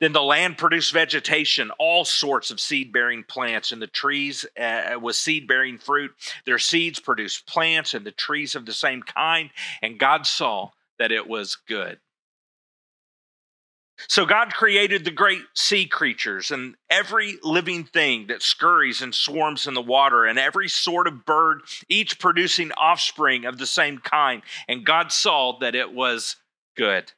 Then 0.00 0.12
the 0.12 0.22
land 0.22 0.56
produced 0.56 0.92
vegetation, 0.92 1.70
all 1.78 2.04
sorts 2.04 2.50
of 2.50 2.60
seed 2.60 2.92
bearing 2.92 3.24
plants, 3.24 3.72
and 3.72 3.82
the 3.82 3.88
trees 3.88 4.46
uh, 4.58 4.96
with 5.00 5.16
seed 5.16 5.48
bearing 5.48 5.78
fruit. 5.78 6.12
Their 6.46 6.60
seeds 6.60 7.00
produced 7.00 7.46
plants 7.46 7.94
and 7.94 8.06
the 8.06 8.12
trees 8.12 8.54
of 8.54 8.66
the 8.66 8.72
same 8.72 9.02
kind, 9.02 9.50
and 9.82 9.98
God 9.98 10.26
saw 10.26 10.70
that 10.98 11.12
it 11.12 11.26
was 11.26 11.56
good. 11.56 11.98
So 14.08 14.26
God 14.26 14.52
created 14.52 15.04
the 15.04 15.10
great 15.10 15.42
sea 15.54 15.86
creatures 15.86 16.50
and 16.50 16.74
every 16.90 17.38
living 17.42 17.84
thing 17.84 18.26
that 18.26 18.42
scurries 18.42 19.00
and 19.00 19.14
swarms 19.14 19.66
in 19.66 19.74
the 19.74 19.82
water, 19.82 20.24
and 20.24 20.38
every 20.38 20.68
sort 20.68 21.06
of 21.06 21.24
bird, 21.24 21.62
each 21.88 22.18
producing 22.18 22.72
offspring 22.72 23.44
of 23.44 23.58
the 23.58 23.66
same 23.66 23.98
kind. 23.98 24.42
And 24.68 24.84
God 24.84 25.12
saw 25.12 25.58
that 25.60 25.74
it 25.74 25.92
was 25.92 26.36
good. 26.76 27.12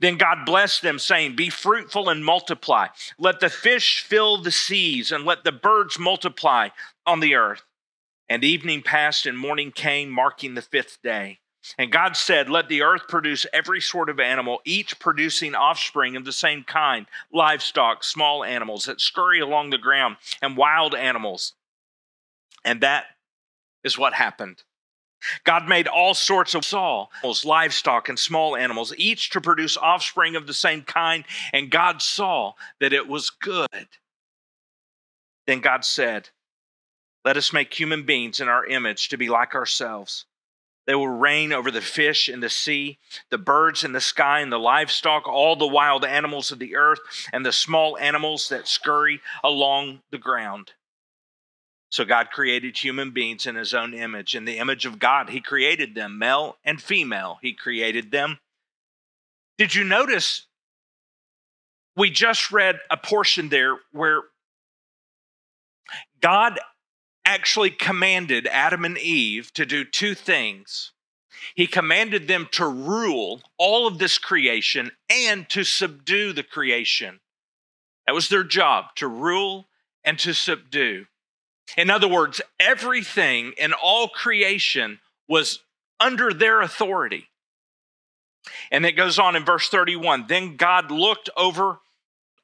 Then 0.00 0.16
God 0.16 0.44
blessed 0.44 0.82
them, 0.82 0.98
saying, 0.98 1.36
Be 1.36 1.50
fruitful 1.50 2.08
and 2.08 2.24
multiply. 2.24 2.88
Let 3.18 3.40
the 3.40 3.50
fish 3.50 4.00
fill 4.00 4.38
the 4.38 4.52
seas, 4.52 5.10
and 5.10 5.24
let 5.24 5.44
the 5.44 5.52
birds 5.52 5.98
multiply 5.98 6.68
on 7.06 7.20
the 7.20 7.34
earth. 7.34 7.62
And 8.28 8.44
evening 8.44 8.82
passed, 8.82 9.26
and 9.26 9.36
morning 9.38 9.72
came, 9.72 10.10
marking 10.10 10.54
the 10.54 10.62
fifth 10.62 10.98
day. 11.02 11.40
And 11.78 11.92
God 11.92 12.16
said, 12.16 12.50
Let 12.50 12.68
the 12.68 12.82
earth 12.82 13.06
produce 13.08 13.46
every 13.52 13.80
sort 13.80 14.08
of 14.10 14.18
animal, 14.18 14.60
each 14.64 14.98
producing 14.98 15.54
offspring 15.54 16.16
of 16.16 16.24
the 16.24 16.32
same 16.32 16.64
kind 16.64 17.06
livestock, 17.32 18.02
small 18.02 18.44
animals 18.44 18.84
that 18.86 19.00
scurry 19.00 19.40
along 19.40 19.70
the 19.70 19.78
ground, 19.78 20.16
and 20.40 20.56
wild 20.56 20.94
animals. 20.94 21.54
And 22.64 22.80
that 22.80 23.04
is 23.84 23.96
what 23.96 24.14
happened. 24.14 24.62
God 25.44 25.68
made 25.68 25.86
all 25.86 26.14
sorts 26.14 26.54
of 26.54 26.66
animals, 26.72 27.44
livestock, 27.44 28.08
and 28.08 28.18
small 28.18 28.56
animals, 28.56 28.92
each 28.96 29.30
to 29.30 29.40
produce 29.40 29.76
offspring 29.76 30.34
of 30.34 30.48
the 30.48 30.54
same 30.54 30.82
kind, 30.82 31.24
and 31.52 31.70
God 31.70 32.02
saw 32.02 32.54
that 32.80 32.92
it 32.92 33.06
was 33.06 33.30
good. 33.30 33.68
Then 35.46 35.60
God 35.60 35.84
said, 35.84 36.30
Let 37.24 37.36
us 37.36 37.52
make 37.52 37.72
human 37.72 38.02
beings 38.02 38.40
in 38.40 38.48
our 38.48 38.66
image 38.66 39.10
to 39.10 39.16
be 39.16 39.28
like 39.28 39.54
ourselves 39.54 40.26
they 40.86 40.94
will 40.94 41.08
reign 41.08 41.52
over 41.52 41.70
the 41.70 41.80
fish 41.80 42.28
in 42.28 42.40
the 42.40 42.50
sea, 42.50 42.98
the 43.30 43.38
birds 43.38 43.84
in 43.84 43.92
the 43.92 44.00
sky, 44.00 44.40
and 44.40 44.52
the 44.52 44.58
livestock, 44.58 45.28
all 45.28 45.54
the 45.54 45.66
wild 45.66 46.04
animals 46.04 46.50
of 46.50 46.58
the 46.58 46.74
earth, 46.76 46.98
and 47.32 47.46
the 47.46 47.52
small 47.52 47.96
animals 47.98 48.48
that 48.48 48.66
scurry 48.66 49.20
along 49.44 50.02
the 50.10 50.18
ground. 50.18 50.72
So 51.90 52.04
God 52.04 52.30
created 52.30 52.78
human 52.78 53.10
beings 53.10 53.46
in 53.46 53.54
his 53.54 53.74
own 53.74 53.92
image. 53.92 54.34
In 54.34 54.44
the 54.44 54.58
image 54.58 54.86
of 54.86 54.98
God, 54.98 55.28
he 55.28 55.40
created 55.40 55.94
them, 55.94 56.18
male 56.18 56.56
and 56.64 56.80
female, 56.80 57.38
he 57.42 57.52
created 57.52 58.10
them. 58.10 58.38
Did 59.58 59.74
you 59.74 59.84
notice? 59.84 60.46
We 61.94 62.10
just 62.10 62.50
read 62.50 62.80
a 62.90 62.96
portion 62.96 63.50
there 63.50 63.76
where 63.92 64.22
God 66.20 66.58
actually 67.24 67.70
commanded 67.70 68.46
Adam 68.46 68.84
and 68.84 68.98
Eve 68.98 69.52
to 69.54 69.66
do 69.66 69.84
two 69.84 70.14
things. 70.14 70.92
He 71.54 71.66
commanded 71.66 72.28
them 72.28 72.48
to 72.52 72.66
rule 72.66 73.42
all 73.58 73.86
of 73.86 73.98
this 73.98 74.18
creation 74.18 74.92
and 75.10 75.48
to 75.50 75.64
subdue 75.64 76.32
the 76.32 76.42
creation. 76.42 77.20
That 78.06 78.14
was 78.14 78.28
their 78.28 78.44
job, 78.44 78.86
to 78.96 79.08
rule 79.08 79.66
and 80.04 80.18
to 80.20 80.34
subdue. 80.34 81.06
In 81.76 81.90
other 81.90 82.08
words, 82.08 82.40
everything 82.58 83.52
in 83.56 83.72
all 83.72 84.08
creation 84.08 85.00
was 85.28 85.60
under 86.00 86.32
their 86.32 86.60
authority. 86.60 87.28
And 88.70 88.84
it 88.84 88.92
goes 88.92 89.18
on 89.18 89.36
in 89.36 89.44
verse 89.44 89.68
31 89.68 90.26
Then 90.28 90.56
God 90.56 90.90
looked 90.90 91.30
over 91.36 91.78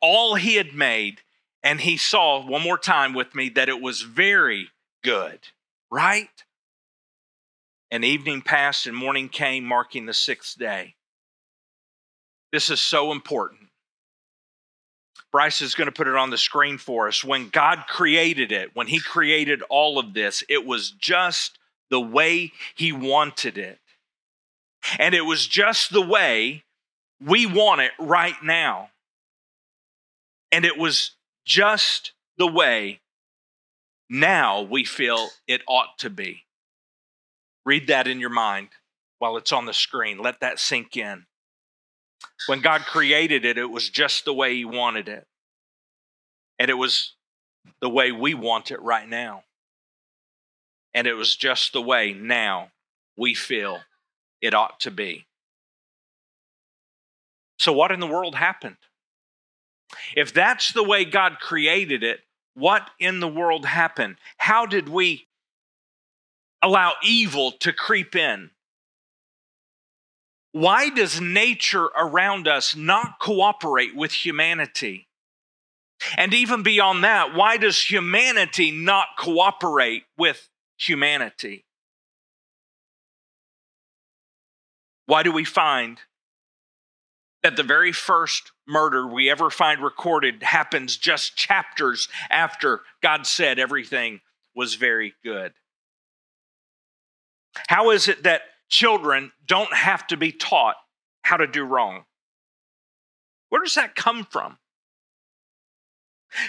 all 0.01 0.37
he 0.37 0.55
had 0.55 0.75
made, 0.75 1.23
and 1.63 1.81
he 1.81 1.97
saw, 1.97 2.45
one 2.45 2.63
more 2.63 2.79
time 2.79 3.15
with 3.15 3.35
me, 3.35 3.49
that 3.51 3.69
it 3.69 3.81
was 3.81 4.03
very 4.03 4.69
good, 5.03 5.41
right? 5.91 6.29
And 7.91 8.05
evening 8.05 8.43
passed 8.43 8.87
and 8.87 8.97
morning 8.97 9.29
came, 9.29 9.65
marking 9.65 10.07
the 10.07 10.15
sixth 10.15 10.59
day. 10.59 10.95
This 12.53 12.71
is 12.71 12.81
so 12.81 13.13
important. 13.13 13.69
Bryce 15.31 15.61
is 15.61 15.75
going 15.75 15.87
to 15.87 15.93
put 15.93 16.09
it 16.09 16.17
on 16.17 16.31
the 16.31 16.39
screen 16.39 16.79
for 16.79 17.09
us. 17.09 17.23
When 17.23 17.51
God 17.51 17.85
created 17.87 18.51
it, 18.53 18.71
when 18.75 18.87
He 18.87 19.01
created 19.01 19.63
all 19.69 19.99
of 19.99 20.15
this, 20.15 20.43
it 20.49 20.65
was 20.65 20.91
just 20.91 21.59
the 21.91 22.01
way 22.01 22.53
He 22.75 22.93
wanted 22.93 23.59
it. 23.59 23.79
And 24.99 25.15
it 25.15 25.27
was 25.27 25.47
just 25.47 25.93
the 25.93 26.07
way 26.07 26.65
we 27.21 27.45
want 27.47 27.81
it 27.81 27.91
right 27.99 28.37
now. 28.43 28.91
And 30.51 30.65
it 30.65 30.79
was 30.79 31.13
just 31.49 32.13
the 32.37 32.47
way 32.47 33.01
now 34.11 34.61
we 34.61 34.85
feel 34.85 35.31
it 35.49 35.63
ought 35.67 35.99
to 35.99 36.11
be. 36.11 36.45
Read 37.65 37.89
that 37.89 38.07
in 38.07 38.21
your 38.21 38.31
mind 38.31 38.69
while 39.19 39.37
it's 39.37 39.51
on 39.51 39.65
the 39.65 39.73
screen. 39.73 40.19
Let 40.19 40.41
that 40.41 40.61
sink 40.61 40.97
in. 40.97 41.25
When 42.47 42.61
God 42.61 42.83
created 42.83 43.45
it, 43.45 43.59
it 43.59 43.71
was 43.71 43.89
just 43.89 44.25
the 44.25 44.35
way 44.35 44.55
He 44.55 44.65
wanted 44.65 45.09
it. 45.09 45.27
And 46.59 46.71
it 46.71 46.75
was 46.75 47.15
the 47.81 47.89
way 47.89 48.13
we 48.13 48.35
want 48.35 48.71
it 48.71 48.81
right 48.83 49.09
now. 49.09 49.45
And 50.95 51.07
it 51.07 51.15
was 51.15 51.35
just 51.35 51.73
the 51.73 51.83
way 51.83 52.13
now 52.13 52.71
we 53.17 53.35
feel 53.35 53.81
it 54.41 54.55
ought 54.55 54.81
to 54.81 54.91
be. 54.91 55.27
So, 57.59 57.73
what 57.73 57.91
in 57.91 58.01
the 58.01 58.07
world 58.07 58.35
happened? 58.35 58.77
If 60.17 60.33
that's 60.33 60.73
the 60.73 60.83
way 60.83 61.05
God 61.05 61.39
created 61.41 62.03
it, 62.03 62.21
what 62.55 62.91
in 62.99 63.21
the 63.21 63.29
world 63.29 63.65
happened? 63.65 64.17
How 64.37 64.67
did 64.67 64.89
we 64.89 65.27
allow 66.63 66.95
evil 67.03 67.53
to 67.53 67.73
creep 67.73 68.17
in? 68.17 68.51
Why 70.53 70.91
does 70.91 71.21
nature 71.21 71.89
around 71.97 72.49
us 72.49 72.75
not 72.75 73.21
cooperate 73.21 73.95
with 73.95 74.13
humanity? 74.13 75.09
And 76.17 76.33
even 76.33 76.63
beyond 76.63 77.05
that, 77.05 77.35
why 77.35 77.57
does 77.57 77.81
humanity 77.81 78.71
not 78.71 79.09
cooperate 79.19 80.05
with 80.17 80.49
humanity? 80.79 81.65
Why 85.07 85.23
do 85.23 85.33
we 85.33 85.45
find 85.45 86.01
that 87.49 87.57
the 87.57 87.63
very 87.63 87.93
first 87.93 88.53
murder 88.67 89.07
we 89.07 89.31
ever 89.31 89.49
find 89.49 89.83
recorded 89.83 90.43
happens 90.43 90.99
just 90.99 91.35
chapters 91.35 92.07
after 92.29 92.83
God 93.03 93.27
said 93.27 93.59
everything 93.59 94.21
was 94.55 94.75
very 94.75 95.15
good? 95.25 95.55
How 97.69 97.89
is 97.89 98.07
it 98.07 98.25
that 98.25 98.43
children 98.69 99.33
don't 99.47 99.73
have 99.73 100.07
to 100.09 100.19
be 100.19 100.31
taught 100.31 100.77
how 101.23 101.39
to 101.39 101.47
do 101.47 101.65
wrong? 101.65 102.05
Where 103.49 103.63
does 103.63 103.77
that 103.77 103.95
come 103.95 104.25
from? 104.25 104.59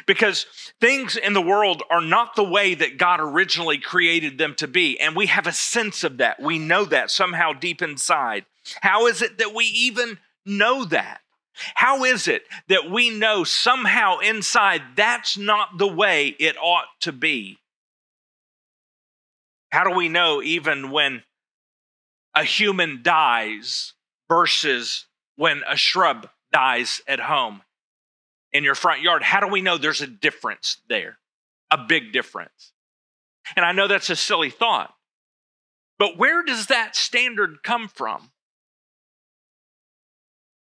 Because 0.06 0.48
things 0.82 1.16
in 1.16 1.32
the 1.32 1.42
world 1.42 1.82
are 1.90 2.02
not 2.02 2.36
the 2.36 2.44
way 2.44 2.76
that 2.76 2.98
God 2.98 3.22
originally 3.22 3.78
created 3.78 4.38
them 4.38 4.54
to 4.56 4.68
be. 4.68 5.00
And 5.00 5.16
we 5.16 5.28
have 5.28 5.48
a 5.48 5.54
sense 5.54 6.04
of 6.04 6.18
that. 6.18 6.42
We 6.42 6.60
know 6.60 6.84
that 6.84 7.10
somehow 7.10 7.54
deep 7.54 7.82
inside. 7.82 8.44
How 8.82 9.08
is 9.08 9.22
it 9.22 9.38
that 9.38 9.56
we 9.56 9.64
even 9.64 10.18
know 10.50 10.86
that? 10.86 11.22
How 11.76 12.04
is 12.04 12.28
it 12.28 12.44
that 12.68 12.90
we 12.90 13.10
know 13.10 13.44
somehow 13.44 14.20
inside 14.20 14.82
that's 14.96 15.38
not 15.38 15.78
the 15.78 15.88
way 15.88 16.28
it 16.28 16.58
ought 16.58 16.88
to 17.02 17.12
be? 17.12 17.60
How 19.72 19.84
do 19.84 19.96
we 19.96 20.10
know 20.10 20.42
even 20.42 20.90
when 20.90 21.24
a 22.34 22.44
human 22.44 23.02
dies 23.04 23.94
versus 24.30 25.06
when 25.36 25.62
a 25.68 25.76
shrub 25.76 26.30
dies 26.52 27.02
at 27.08 27.20
home 27.20 27.62
in 28.52 28.64
your 28.64 28.76
front 28.76 29.02
yard? 29.02 29.22
How 29.22 29.40
do 29.40 29.48
we 29.48 29.62
know 29.62 29.78
there's 29.78 30.02
a 30.02 30.08
difference 30.08 30.78
there? 30.88 31.18
A 31.72 31.78
big 31.78 32.14
difference. 32.14 32.72
And 33.56 33.66
I 33.66 33.74
know 33.74 33.88
that's 33.88 34.10
a 34.10 34.16
silly 34.16 34.50
thought, 34.50 34.94
but 35.98 36.18
where 36.18 36.44
does 36.44 36.68
that 36.68 36.96
standard 36.96 37.64
come 37.64 37.88
from? 37.88 38.32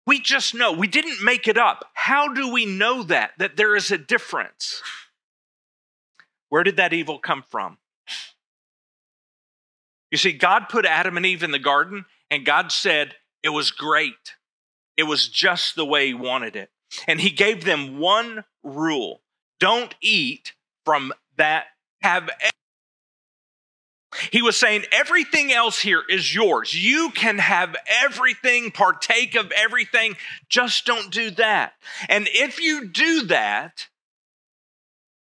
We 0.05 0.19
just 0.19 0.55
know. 0.55 0.71
We 0.71 0.87
didn't 0.87 1.23
make 1.23 1.47
it 1.47 1.57
up. 1.57 1.85
How 1.93 2.33
do 2.33 2.51
we 2.51 2.65
know 2.65 3.03
that? 3.03 3.31
That 3.37 3.55
there 3.55 3.75
is 3.75 3.91
a 3.91 3.97
difference? 3.97 4.81
Where 6.49 6.63
did 6.63 6.77
that 6.77 6.93
evil 6.93 7.19
come 7.19 7.43
from? 7.49 7.77
You 10.09 10.17
see, 10.17 10.33
God 10.33 10.67
put 10.69 10.85
Adam 10.85 11.15
and 11.15 11.25
Eve 11.25 11.43
in 11.43 11.51
the 11.51 11.59
garden, 11.59 12.05
and 12.29 12.45
God 12.45 12.71
said 12.71 13.15
it 13.43 13.49
was 13.49 13.71
great. 13.71 14.35
It 14.97 15.03
was 15.03 15.27
just 15.29 15.75
the 15.75 15.85
way 15.85 16.07
He 16.07 16.13
wanted 16.13 16.55
it. 16.55 16.69
And 17.07 17.21
He 17.21 17.29
gave 17.29 17.63
them 17.63 17.97
one 17.99 18.43
rule 18.63 19.21
don't 19.61 19.93
eat 20.01 20.53
from 20.83 21.13
that, 21.37 21.65
have 22.01 22.29
he 24.31 24.41
was 24.41 24.57
saying, 24.57 24.83
everything 24.91 25.53
else 25.53 25.79
here 25.79 26.03
is 26.09 26.33
yours. 26.33 26.73
You 26.73 27.11
can 27.11 27.37
have 27.37 27.75
everything, 28.03 28.71
partake 28.71 29.35
of 29.35 29.51
everything, 29.51 30.15
just 30.49 30.85
don't 30.85 31.11
do 31.11 31.31
that. 31.31 31.73
And 32.09 32.27
if 32.31 32.59
you 32.59 32.87
do 32.87 33.23
that, 33.27 33.87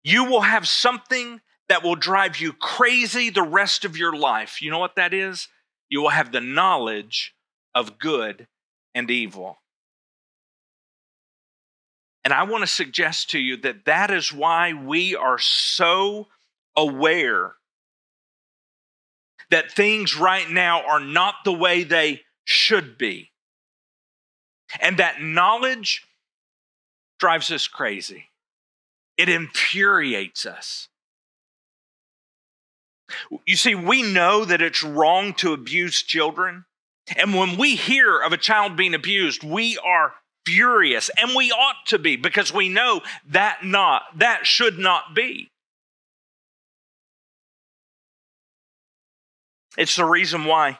you 0.03 0.25
will 0.25 0.41
have 0.41 0.67
something 0.67 1.41
that 1.67 1.83
will 1.83 1.95
drive 1.95 2.37
you 2.37 2.51
crazy 2.51 3.29
the 3.29 3.43
rest 3.43 3.85
of 3.85 3.95
your 3.95 4.15
life. 4.15 4.61
You 4.61 4.71
know 4.71 4.79
what 4.79 4.95
that 4.95 5.13
is? 5.13 5.47
You 5.89 6.01
will 6.01 6.09
have 6.09 6.31
the 6.31 6.41
knowledge 6.41 7.35
of 7.75 7.99
good 7.99 8.47
and 8.95 9.11
evil. 9.11 9.59
And 12.23 12.33
I 12.33 12.43
want 12.43 12.63
to 12.63 12.67
suggest 12.67 13.29
to 13.31 13.39
you 13.39 13.55
that 13.57 13.85
that 13.85 14.09
is 14.11 14.33
why 14.33 14.73
we 14.73 15.15
are 15.15 15.37
so 15.37 16.27
aware 16.75 17.55
that 19.51 19.71
things 19.71 20.17
right 20.17 20.49
now 20.49 20.83
are 20.85 20.99
not 20.99 21.35
the 21.43 21.53
way 21.53 21.83
they 21.83 22.21
should 22.43 22.97
be. 22.97 23.31
And 24.79 24.97
that 24.97 25.21
knowledge 25.21 26.05
drives 27.19 27.51
us 27.51 27.67
crazy, 27.67 28.29
it 29.17 29.29
infuriates 29.29 30.45
us. 30.45 30.87
You 33.45 33.55
see, 33.55 33.73
we 33.73 34.03
know 34.03 34.45
that 34.45 34.61
it's 34.61 34.83
wrong 34.83 35.33
to 35.35 35.53
abuse 35.53 36.03
children. 36.03 36.65
And 37.17 37.33
when 37.33 37.57
we 37.57 37.75
hear 37.75 38.19
of 38.19 38.33
a 38.33 38.37
child 38.37 38.75
being 38.75 38.93
abused, 38.93 39.43
we 39.43 39.79
are 39.83 40.13
furious 40.45 41.09
and 41.17 41.35
we 41.35 41.51
ought 41.51 41.87
to 41.87 41.97
be 41.97 42.15
because 42.15 42.53
we 42.53 42.69
know 42.69 43.01
that 43.27 43.63
not 43.63 44.03
that 44.15 44.45
should 44.45 44.77
not 44.77 45.15
be 45.15 45.49
It's 49.79 49.95
the 49.95 50.03
reason 50.03 50.43
why 50.43 50.79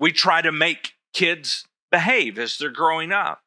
we 0.00 0.12
try 0.12 0.40
to 0.40 0.50
make 0.50 0.94
kids 1.12 1.66
behave 1.90 2.38
as 2.38 2.56
they're 2.56 2.70
growing 2.70 3.12
up. 3.12 3.42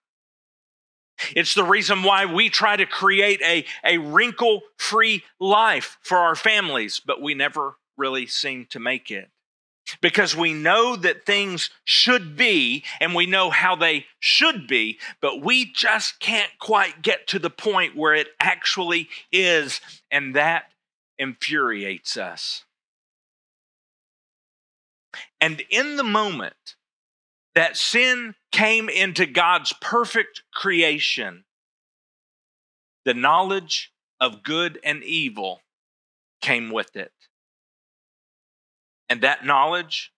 It's 1.36 1.56
the 1.56 1.64
reason 1.64 2.04
why 2.04 2.28
we 2.28 2.50
try 2.50 2.76
to 2.76 2.86
create 2.86 3.42
a, 3.42 3.66
a 3.84 3.98
wrinkle 3.98 4.62
free 4.78 5.24
life 5.40 5.98
for 6.02 6.20
our 6.20 6.36
families, 6.36 7.02
but 7.04 7.24
we 7.24 7.34
never 7.34 7.78
really 7.98 8.28
seem 8.28 8.68
to 8.68 8.80
make 8.80 9.10
it. 9.10 9.32
Because 10.00 10.36
we 10.36 10.54
know 10.54 10.96
that 10.96 11.26
things 11.26 11.72
should 11.84 12.38
be 12.38 12.84
and 13.00 13.16
we 13.16 13.26
know 13.26 13.50
how 13.50 13.76
they 13.76 14.06
should 14.20 14.68
be, 14.68 15.00
but 15.22 15.42
we 15.42 15.66
just 15.66 16.20
can't 16.20 16.52
quite 16.60 17.02
get 17.02 17.26
to 17.30 17.40
the 17.40 17.50
point 17.50 17.96
where 17.96 18.14
it 18.14 18.28
actually 18.40 19.10
is, 19.32 19.82
and 20.12 20.36
that 20.36 20.66
infuriates 21.18 22.16
us. 22.16 22.65
And 25.46 25.62
in 25.70 25.96
the 25.96 26.04
moment 26.04 26.74
that 27.54 27.78
sin 27.78 28.34
came 28.52 28.90
into 28.90 29.28
God's 29.28 29.74
perfect 29.80 30.42
creation, 30.52 31.44
the 33.04 33.14
knowledge 33.14 33.94
of 34.20 34.42
good 34.42 34.80
and 34.84 35.04
evil 35.04 35.62
came 36.42 36.72
with 36.72 36.96
it. 36.96 37.12
And 39.08 39.22
that 39.22 39.46
knowledge, 39.46 40.12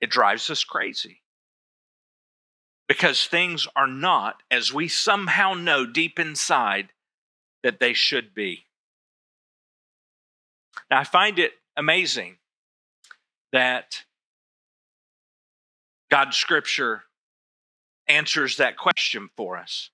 it 0.00 0.10
drives 0.10 0.48
us 0.48 0.62
crazy. 0.62 1.20
Because 2.86 3.24
things 3.24 3.66
are 3.74 3.88
not 3.88 4.44
as 4.48 4.72
we 4.72 4.86
somehow 4.86 5.54
know 5.54 5.86
deep 5.86 6.20
inside 6.20 6.90
that 7.64 7.80
they 7.80 7.94
should 7.94 8.32
be. 8.32 8.66
Now, 10.88 11.00
I 11.00 11.04
find 11.04 11.40
it 11.40 11.54
amazing 11.76 12.36
that 13.52 14.04
God's 16.10 16.36
scripture 16.36 17.04
answers 18.08 18.56
that 18.56 18.76
question 18.76 19.30
for 19.36 19.56
us. 19.56 19.90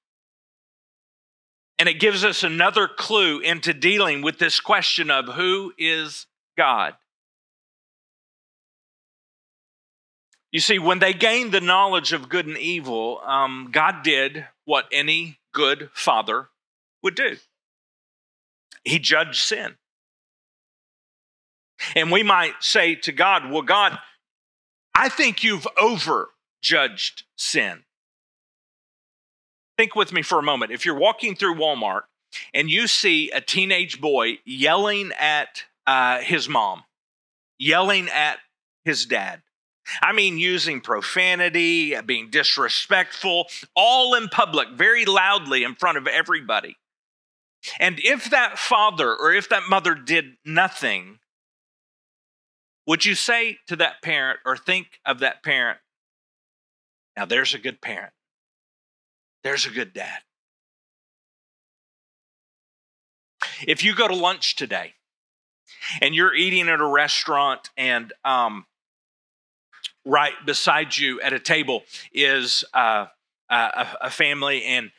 And 1.79 1.89
it 1.89 2.01
gives 2.01 2.25
us 2.25 2.43
another 2.43 2.89
clue 2.89 3.41
into 3.41 3.75
dealing 3.75 4.23
with 4.23 4.39
this 4.39 4.61
question 4.61 5.11
of 5.11 5.27
who 5.35 5.75
is 5.77 6.27
God. 6.57 6.95
You 10.53 10.61
see, 10.61 10.79
when 10.79 11.01
they 11.01 11.13
gained 11.13 11.53
the 11.53 11.61
knowledge 11.61 12.15
of 12.15 12.31
good 12.31 12.47
and 12.47 12.57
evil, 12.57 13.21
um, 13.27 13.69
God 13.73 14.03
did 14.03 14.47
what 14.65 14.87
any 14.91 15.39
good 15.53 15.91
father 15.93 16.49
would 17.03 17.15
do. 17.15 17.37
He 18.83 18.99
judged 18.99 19.43
sin. 19.43 19.77
And 21.95 22.11
we 22.11 22.23
might 22.23 22.55
say 22.61 22.95
to 22.97 23.13
God, 23.13 23.51
Well, 23.51 23.63
God, 23.63 23.99
I 24.95 25.09
think 25.09 25.45
you've 25.45 25.67
over 25.79 26.31
judged 26.63 27.25
sin. 27.37 27.85
Think 29.77 29.95
with 29.95 30.13
me 30.13 30.23
for 30.23 30.39
a 30.39 30.43
moment. 30.43 30.73
If 30.73 30.87
you're 30.87 30.99
walking 30.99 31.37
through 31.37 31.57
Walmart 31.57 32.03
and 32.55 32.71
you 32.71 32.87
see 32.87 33.31
a 33.31 33.41
teenage 33.41 34.01
boy 34.01 34.39
yelling 34.45 35.13
at 35.19 35.65
uh, 35.87 36.21
his 36.21 36.49
mom, 36.49 36.85
yelling 37.59 38.09
at 38.09 38.39
his 38.85 39.05
dad, 39.05 39.43
I 40.03 40.13
mean, 40.13 40.39
using 40.39 40.81
profanity, 40.81 41.95
being 42.03 42.31
disrespectful, 42.31 43.47
all 43.75 44.15
in 44.15 44.29
public, 44.29 44.71
very 44.71 45.05
loudly 45.05 45.63
in 45.63 45.75
front 45.75 45.99
of 45.99 46.07
everybody. 46.07 46.77
And 47.79 47.99
if 48.03 48.31
that 48.31 48.59
father 48.59 49.15
or 49.15 49.33
if 49.33 49.49
that 49.51 49.69
mother 49.69 49.95
did 49.95 50.37
nothing, 50.45 51.19
would 52.87 53.05
you 53.05 53.15
say 53.15 53.59
to 53.67 53.77
that 53.77 54.03
parent 54.03 54.39
or 54.47 54.57
think 54.57 55.01
of 55.05 55.19
that 55.21 55.43
parent, 55.43 55.79
now 57.17 57.25
there's 57.25 57.55
a 57.55 57.59
good 57.59 57.81
parent, 57.81 58.13
there's 59.43 59.67
a 59.67 59.71
good 59.71 59.93
dad? 59.93 60.19
If 63.67 63.83
you 63.83 63.95
go 63.95 64.07
to 64.07 64.15
lunch 64.15 64.57
today 64.57 64.95
and 66.01 66.15
you're 66.15 66.35
eating 66.35 66.69
at 66.69 66.81
a 66.81 66.87
restaurant 66.87 67.71
and 67.77 68.13
um, 68.25 68.67
right 70.05 70.35
beside 70.45 70.97
you 70.97 71.21
at 71.21 71.33
a 71.33 71.39
table 71.39 71.83
is 72.13 72.65
uh, 72.75 73.07
a, 73.51 73.87
a, 74.03 74.11
family 74.11 74.65
and 74.65 74.91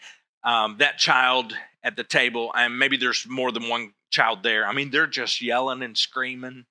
um, 0.44 0.78
that 0.80 0.98
child 0.98 1.54
at 1.84 1.96
the 1.96 2.04
table, 2.04 2.52
and 2.56 2.78
maybe 2.78 2.98
there's 2.98 3.26
more 3.28 3.52
than 3.52 3.70
one 3.70 3.94
child 4.10 4.44
there. 4.44 4.68
I 4.68 4.74
mean, 4.74 4.92
they're 4.92 5.08
just 5.08 5.42
yelling 5.42 5.82
and 5.82 5.98
screaming 5.98 6.66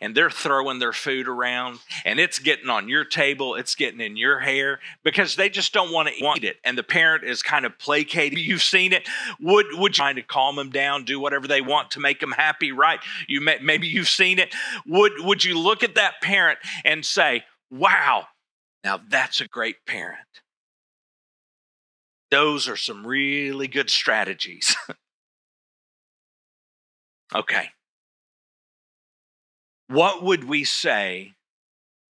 and 0.00 0.14
they're 0.14 0.30
throwing 0.30 0.78
their 0.78 0.92
food 0.92 1.28
around 1.28 1.78
and 2.04 2.18
it's 2.18 2.38
getting 2.38 2.68
on 2.68 2.88
your 2.88 3.04
table 3.04 3.54
it's 3.54 3.74
getting 3.74 4.00
in 4.00 4.16
your 4.16 4.40
hair 4.40 4.80
because 5.02 5.36
they 5.36 5.48
just 5.48 5.72
don't 5.72 5.92
want 5.92 6.08
to 6.08 6.14
eat 6.14 6.44
it 6.44 6.56
and 6.64 6.76
the 6.76 6.82
parent 6.82 7.24
is 7.24 7.42
kind 7.42 7.64
of 7.64 7.78
placated 7.78 8.38
you've 8.38 8.62
seen 8.62 8.92
it 8.92 9.08
would 9.40 9.66
would 9.74 9.96
you 9.96 10.02
try 10.02 10.12
to 10.12 10.22
calm 10.22 10.56
them 10.56 10.70
down 10.70 11.04
do 11.04 11.20
whatever 11.20 11.46
they 11.46 11.60
want 11.60 11.90
to 11.90 12.00
make 12.00 12.20
them 12.20 12.32
happy 12.32 12.72
right 12.72 13.00
you 13.28 13.40
may, 13.40 13.58
maybe 13.62 13.86
you've 13.86 14.08
seen 14.08 14.38
it 14.38 14.54
would 14.86 15.12
would 15.20 15.44
you 15.44 15.58
look 15.58 15.82
at 15.82 15.94
that 15.94 16.14
parent 16.22 16.58
and 16.84 17.04
say 17.04 17.44
wow 17.70 18.26
now 18.84 18.98
that's 19.08 19.40
a 19.40 19.48
great 19.48 19.76
parent 19.86 20.18
those 22.30 22.68
are 22.68 22.76
some 22.76 23.06
really 23.06 23.68
good 23.68 23.90
strategies. 23.90 24.76
okay. 27.34 27.70
What 29.90 30.22
would 30.22 30.44
we 30.44 30.62
say 30.62 31.34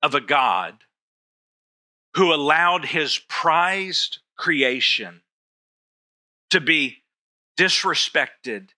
of 0.03 0.13
a 0.17 0.21
God 0.21 0.75
who 2.17 2.35
allowed 2.35 2.87
his 2.87 3.21
prized 3.29 4.19
creation 4.37 5.21
to 6.51 6.61
be 6.61 7.05
disrespected 7.57 8.71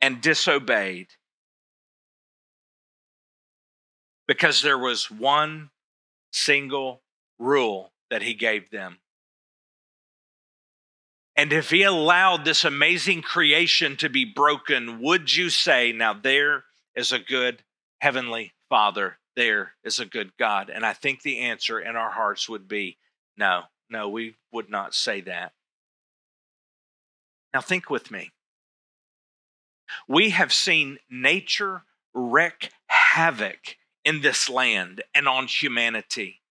and 0.00 0.20
disobeyed? 0.20 1.06
Because 4.26 4.60
there 4.60 4.78
was 4.78 5.08
one 5.08 5.70
single 6.32 7.00
rule 7.38 7.92
that 8.10 8.22
he 8.22 8.34
gave 8.34 8.72
them. 8.72 8.98
And 11.36 11.52
if 11.52 11.70
he 11.70 11.84
allowed 11.84 12.44
this 12.44 12.64
amazing 12.64 13.22
creation 13.22 13.96
to 13.98 14.08
be 14.08 14.24
broken, 14.24 15.00
would 15.00 15.32
you 15.32 15.48
say, 15.48 15.92
now 15.92 16.12
there 16.12 16.64
is 16.96 17.12
a 17.12 17.20
good 17.20 17.62
heavenly 18.04 18.52
Father, 18.68 19.16
there 19.34 19.72
is 19.82 19.98
a 19.98 20.04
good 20.04 20.36
God? 20.36 20.68
And 20.68 20.84
I 20.84 20.92
think 20.92 21.22
the 21.22 21.38
answer 21.38 21.80
in 21.80 21.96
our 21.96 22.10
hearts 22.10 22.50
would 22.50 22.68
be 22.68 22.98
no, 23.34 23.62
no, 23.88 24.10
we 24.10 24.36
would 24.52 24.68
not 24.68 24.94
say 24.94 25.22
that. 25.22 25.52
Now 27.54 27.62
think 27.62 27.88
with 27.88 28.10
me. 28.10 28.30
We 30.06 30.30
have 30.30 30.52
seen 30.52 30.98
nature 31.10 31.84
wreak 32.12 32.72
havoc 32.88 33.78
in 34.04 34.20
this 34.20 34.50
land 34.50 35.02
and 35.14 35.26
on 35.26 35.46
humanity. 35.46 36.42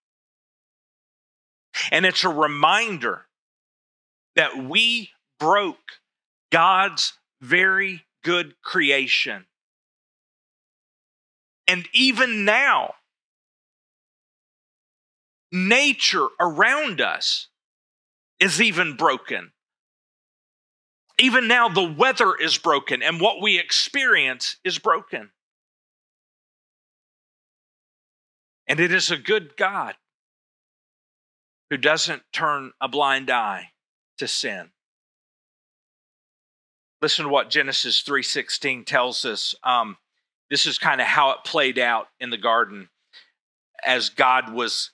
And 1.92 2.04
it's 2.04 2.24
a 2.24 2.28
reminder 2.28 3.26
that 4.34 4.56
we 4.56 5.10
broke 5.38 6.00
God's 6.50 7.12
very 7.40 8.02
good 8.24 8.60
creation. 8.60 9.46
And 11.66 11.88
even 11.92 12.44
now, 12.44 12.94
nature 15.50 16.28
around 16.40 17.00
us 17.00 17.48
is 18.40 18.60
even 18.60 18.96
broken. 18.96 19.52
Even 21.18 21.46
now, 21.46 21.68
the 21.68 21.82
weather 21.82 22.34
is 22.34 22.58
broken, 22.58 23.02
and 23.02 23.20
what 23.20 23.40
we 23.40 23.58
experience 23.58 24.56
is 24.64 24.78
broken. 24.78 25.30
And 28.66 28.80
it 28.80 28.92
is 28.92 29.10
a 29.10 29.16
good 29.16 29.56
God 29.56 29.94
who 31.70 31.76
doesn't 31.76 32.22
turn 32.32 32.72
a 32.80 32.88
blind 32.88 33.30
eye 33.30 33.70
to 34.18 34.26
sin. 34.26 34.70
Listen 37.00 37.26
to 37.26 37.30
what 37.30 37.50
Genesis 37.50 38.00
3:16 38.00 38.84
tells 38.84 39.24
us. 39.24 39.54
Um, 39.62 39.98
this 40.50 40.66
is 40.66 40.78
kind 40.78 41.00
of 41.00 41.06
how 41.06 41.30
it 41.30 41.44
played 41.44 41.78
out 41.78 42.08
in 42.20 42.30
the 42.30 42.36
garden 42.36 42.88
as 43.84 44.08
God 44.08 44.52
was 44.52 44.90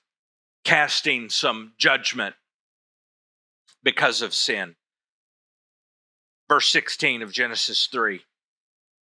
casting 0.63 1.29
some 1.29 1.73
judgment 1.77 2.35
because 3.83 4.21
of 4.21 4.33
sin. 4.33 4.75
Verse 6.49 6.71
16 6.71 7.21
of 7.21 7.31
Genesis 7.31 7.87
3. 7.91 8.21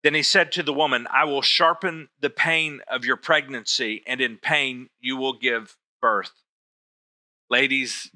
Then 0.02 0.14
he 0.14 0.22
said 0.22 0.52
to 0.52 0.62
the 0.62 0.72
woman, 0.72 1.06
I 1.12 1.24
will 1.24 1.42
sharpen 1.42 2.08
the 2.20 2.30
pain 2.30 2.80
of 2.88 3.04
your 3.04 3.16
pregnancy, 3.16 4.02
and 4.06 4.20
in 4.20 4.36
pain 4.36 4.88
you 5.00 5.16
will 5.16 5.32
give 5.32 5.76
birth. 6.00 6.32
Ladies, 7.50 8.10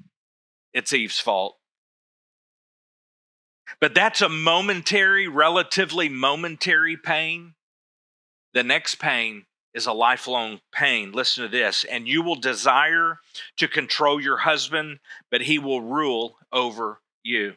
it's 0.73 0.93
Eve's 0.93 1.19
fault. 1.19 1.57
But 3.79 3.95
that's 3.95 4.21
a 4.21 4.29
momentary, 4.29 5.27
relatively 5.27 6.09
momentary 6.09 6.97
pain. 6.97 7.55
The 8.53 8.63
next 8.63 8.95
pain 8.95 9.45
is 9.73 9.85
a 9.85 9.93
lifelong 9.93 10.59
pain. 10.71 11.11
Listen 11.11 11.43
to 11.43 11.49
this. 11.49 11.85
And 11.89 12.07
you 12.07 12.21
will 12.21 12.35
desire 12.35 13.19
to 13.57 13.67
control 13.67 14.21
your 14.21 14.37
husband, 14.37 14.99
but 15.29 15.41
he 15.41 15.59
will 15.59 15.81
rule 15.81 16.35
over 16.51 16.99
you. 17.23 17.53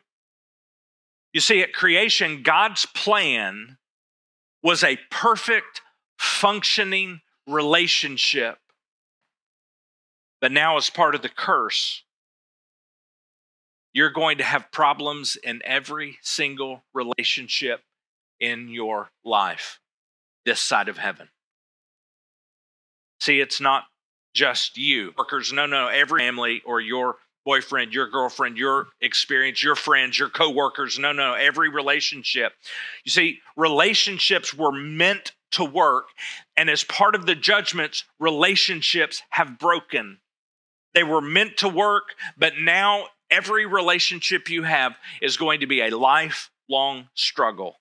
You 1.32 1.40
see, 1.40 1.62
at 1.62 1.72
creation, 1.72 2.42
God's 2.42 2.86
plan 2.86 3.78
was 4.62 4.84
a 4.84 4.98
perfect, 5.10 5.82
functioning 6.18 7.20
relationship. 7.46 8.58
But 10.40 10.52
now, 10.52 10.76
as 10.76 10.90
part 10.90 11.14
of 11.14 11.22
the 11.22 11.28
curse, 11.28 12.04
you're 13.92 14.10
going 14.10 14.38
to 14.38 14.44
have 14.44 14.70
problems 14.70 15.36
in 15.36 15.60
every 15.64 16.18
single 16.22 16.84
relationship 16.92 17.80
in 18.38 18.68
your 18.68 19.10
life 19.24 19.80
this 20.44 20.60
side 20.60 20.88
of 20.88 20.98
heaven. 20.98 21.28
See, 23.20 23.40
it's 23.40 23.60
not 23.60 23.84
just 24.34 24.76
you. 24.76 25.12
Workers, 25.16 25.52
no, 25.52 25.66
no, 25.66 25.86
every 25.86 26.20
family 26.20 26.62
or 26.66 26.80
your 26.80 27.16
boyfriend, 27.44 27.92
your 27.92 28.08
girlfriend, 28.08 28.56
your 28.56 28.88
experience, 29.00 29.62
your 29.62 29.76
friends, 29.76 30.18
your 30.18 30.28
coworkers, 30.28 30.98
no, 30.98 31.12
no, 31.12 31.34
every 31.34 31.68
relationship. 31.68 32.52
You 33.04 33.10
see, 33.10 33.40
relationships 33.56 34.54
were 34.54 34.72
meant 34.72 35.32
to 35.52 35.64
work, 35.64 36.06
and 36.56 36.68
as 36.68 36.82
part 36.82 37.14
of 37.14 37.26
the 37.26 37.34
judgments, 37.34 38.04
relationships 38.18 39.22
have 39.30 39.58
broken. 39.58 40.18
They 40.94 41.04
were 41.04 41.20
meant 41.20 41.58
to 41.58 41.68
work, 41.68 42.14
but 42.36 42.54
now 42.58 43.06
every 43.30 43.66
relationship 43.66 44.48
you 44.48 44.64
have 44.64 44.96
is 45.22 45.36
going 45.36 45.60
to 45.60 45.66
be 45.66 45.80
a 45.80 45.96
lifelong 45.96 47.08
struggle. 47.14 47.76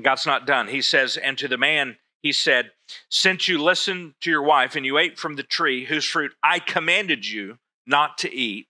God's 0.00 0.26
not 0.26 0.46
done. 0.46 0.68
He 0.68 0.82
says, 0.82 1.16
and 1.16 1.36
to 1.38 1.48
the 1.48 1.58
man, 1.58 1.96
he 2.22 2.32
said, 2.32 2.72
Since 3.08 3.48
you 3.48 3.62
listened 3.62 4.14
to 4.20 4.30
your 4.30 4.42
wife 4.42 4.76
and 4.76 4.84
you 4.84 4.98
ate 4.98 5.18
from 5.18 5.36
the 5.36 5.42
tree 5.42 5.84
whose 5.86 6.04
fruit 6.04 6.32
I 6.42 6.58
commanded 6.58 7.26
you 7.26 7.58
not 7.86 8.18
to 8.18 8.34
eat, 8.34 8.68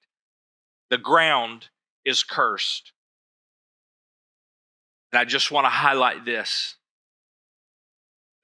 the 0.88 0.98
ground 0.98 1.68
is 2.04 2.22
cursed. 2.22 2.92
And 5.12 5.18
I 5.18 5.24
just 5.24 5.50
want 5.50 5.64
to 5.64 5.70
highlight 5.70 6.24
this 6.24 6.76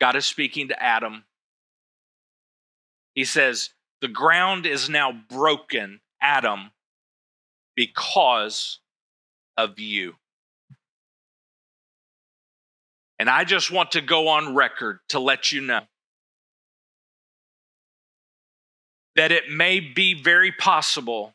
God 0.00 0.16
is 0.16 0.26
speaking 0.26 0.68
to 0.68 0.82
Adam. 0.82 1.24
He 3.14 3.24
says, 3.24 3.70
The 4.00 4.08
ground 4.08 4.66
is 4.66 4.90
now 4.90 5.12
broken 5.12 6.00
Adam 6.20 6.70
because 7.74 8.80
of 9.56 9.78
you. 9.78 10.16
And 13.18 13.30
I 13.30 13.44
just 13.44 13.70
want 13.70 13.92
to 13.92 14.00
go 14.00 14.28
on 14.28 14.54
record 14.54 15.00
to 15.08 15.18
let 15.18 15.50
you 15.50 15.60
know 15.60 15.82
that 19.16 19.32
it 19.32 19.50
may 19.50 19.80
be 19.80 20.14
very 20.14 20.52
possible 20.52 21.34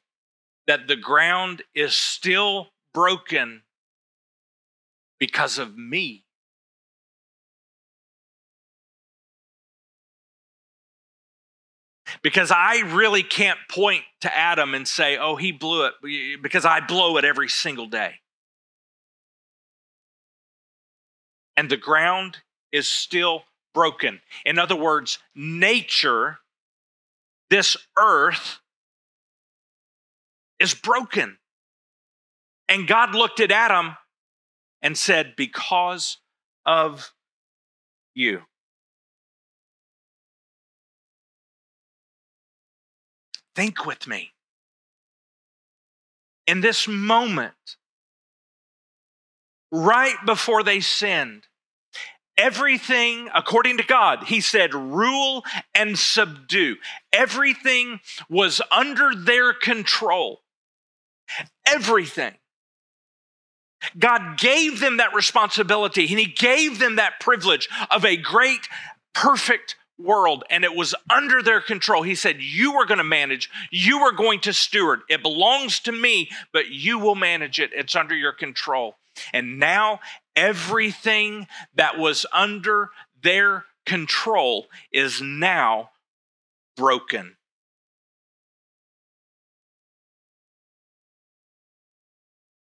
that 0.68 0.88
the 0.88 0.96
ground 0.96 1.64
is 1.74 1.96
still 1.96 2.68
broken 2.94 3.64
because 5.20 5.58
of 5.58 5.76
me. 5.78 6.24
Because 12.22 12.52
I 12.52 12.82
really 12.86 13.24
can't 13.24 13.58
point 13.70 14.04
to 14.22 14.38
Adam 14.38 14.76
and 14.76 14.88
say, 14.88 15.18
oh, 15.18 15.36
he 15.36 15.52
blew 15.52 15.88
it, 15.88 16.42
because 16.44 16.66
I 16.66 16.80
blow 16.80 17.18
it 17.18 17.26
every 17.26 17.50
single 17.50 17.88
day. 17.88 18.21
And 21.58 21.70
the 21.70 21.78
ground 21.78 22.38
is 22.72 22.88
still 22.88 23.44
broken. 23.74 24.22
In 24.46 24.60
other 24.60 24.76
words, 24.76 25.20
nature, 25.36 26.40
this 27.50 27.78
earth, 27.98 28.60
is 30.60 30.74
broken. 30.74 31.38
And 32.70 32.88
God 32.88 33.16
looked 33.16 33.40
at 33.40 33.52
Adam 33.52 33.98
and 34.82 34.98
said, 34.98 35.36
Because 35.36 36.18
of 36.66 37.14
you. 38.14 38.42
Think 43.56 43.86
with 43.86 44.08
me. 44.08 44.32
In 46.48 46.62
this 46.62 46.88
moment, 46.88 47.78
right 49.72 50.16
before 50.26 50.64
they 50.64 50.80
sinned, 50.80 51.48
everything, 52.38 53.30
according 53.34 53.78
to 53.78 53.84
God, 53.84 54.26
He 54.26 54.42
said, 54.42 54.74
rule 54.74 55.44
and 55.74 55.98
subdue. 55.98 56.78
Everything 57.14 58.00
was 58.30 58.62
under 58.72 59.12
their 59.16 59.54
control. 59.54 60.42
Everything. 61.66 62.34
God 63.98 64.38
gave 64.38 64.80
them 64.80 64.98
that 64.98 65.14
responsibility 65.14 66.08
and 66.08 66.20
He 66.20 66.26
gave 66.26 66.80
them 66.80 66.98
that 66.98 67.20
privilege 67.20 67.68
of 67.90 68.06
a 68.06 68.18
great, 68.18 68.68
perfect 69.14 69.76
world, 69.98 70.44
and 70.50 70.64
it 70.64 70.76
was 70.76 70.96
under 71.10 71.42
their 71.42 71.62
control. 71.62 72.04
He 72.04 72.16
said, 72.16 72.42
You 72.42 72.74
are 72.76 72.86
going 72.86 72.98
to 72.98 73.04
manage, 73.04 73.50
you 73.72 74.00
are 74.00 74.12
going 74.12 74.40
to 74.42 74.54
steward. 74.54 75.02
It 75.10 75.22
belongs 75.22 75.80
to 75.82 75.92
me, 75.92 76.30
but 76.54 76.70
you 76.70 77.00
will 77.00 77.16
manage 77.16 77.60
it. 77.60 77.72
It's 77.74 77.96
under 77.96 78.16
your 78.16 78.34
control. 78.34 78.98
And 79.34 79.60
now 79.60 80.00
everything 80.36 81.48
that 81.76 81.98
was 81.98 82.26
under 82.34 82.90
their 83.22 83.66
control 83.86 84.68
is 84.92 85.22
now 85.22 85.92
broken. 86.76 87.36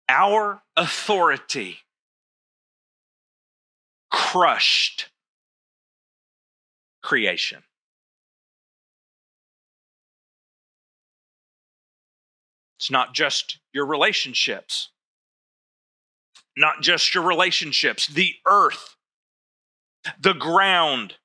our 0.09 0.63
authority 0.75 1.77
crushed 4.09 5.09
creation. 7.03 7.61
It's 12.79 12.89
not 12.89 13.13
just 13.13 13.59
your 13.71 13.85
relationships, 13.85 14.89
not 16.59 16.81
just 16.81 17.15
your 17.15 17.23
relationships, 17.23 18.05
the 18.05 18.35
earth, 18.45 18.97
the 20.19 20.33
ground, 20.33 21.15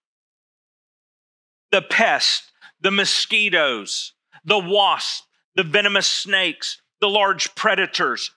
the 1.73 1.83
pest, 1.83 2.53
the 2.81 2.93
mosquitoes, 2.93 4.13
the 4.45 4.59
wasp, 4.59 5.25
the 5.57 5.65
venomous 5.65 6.07
snakes, 6.07 6.81
the 7.01 7.09
large 7.09 7.55
predators, 7.57 8.31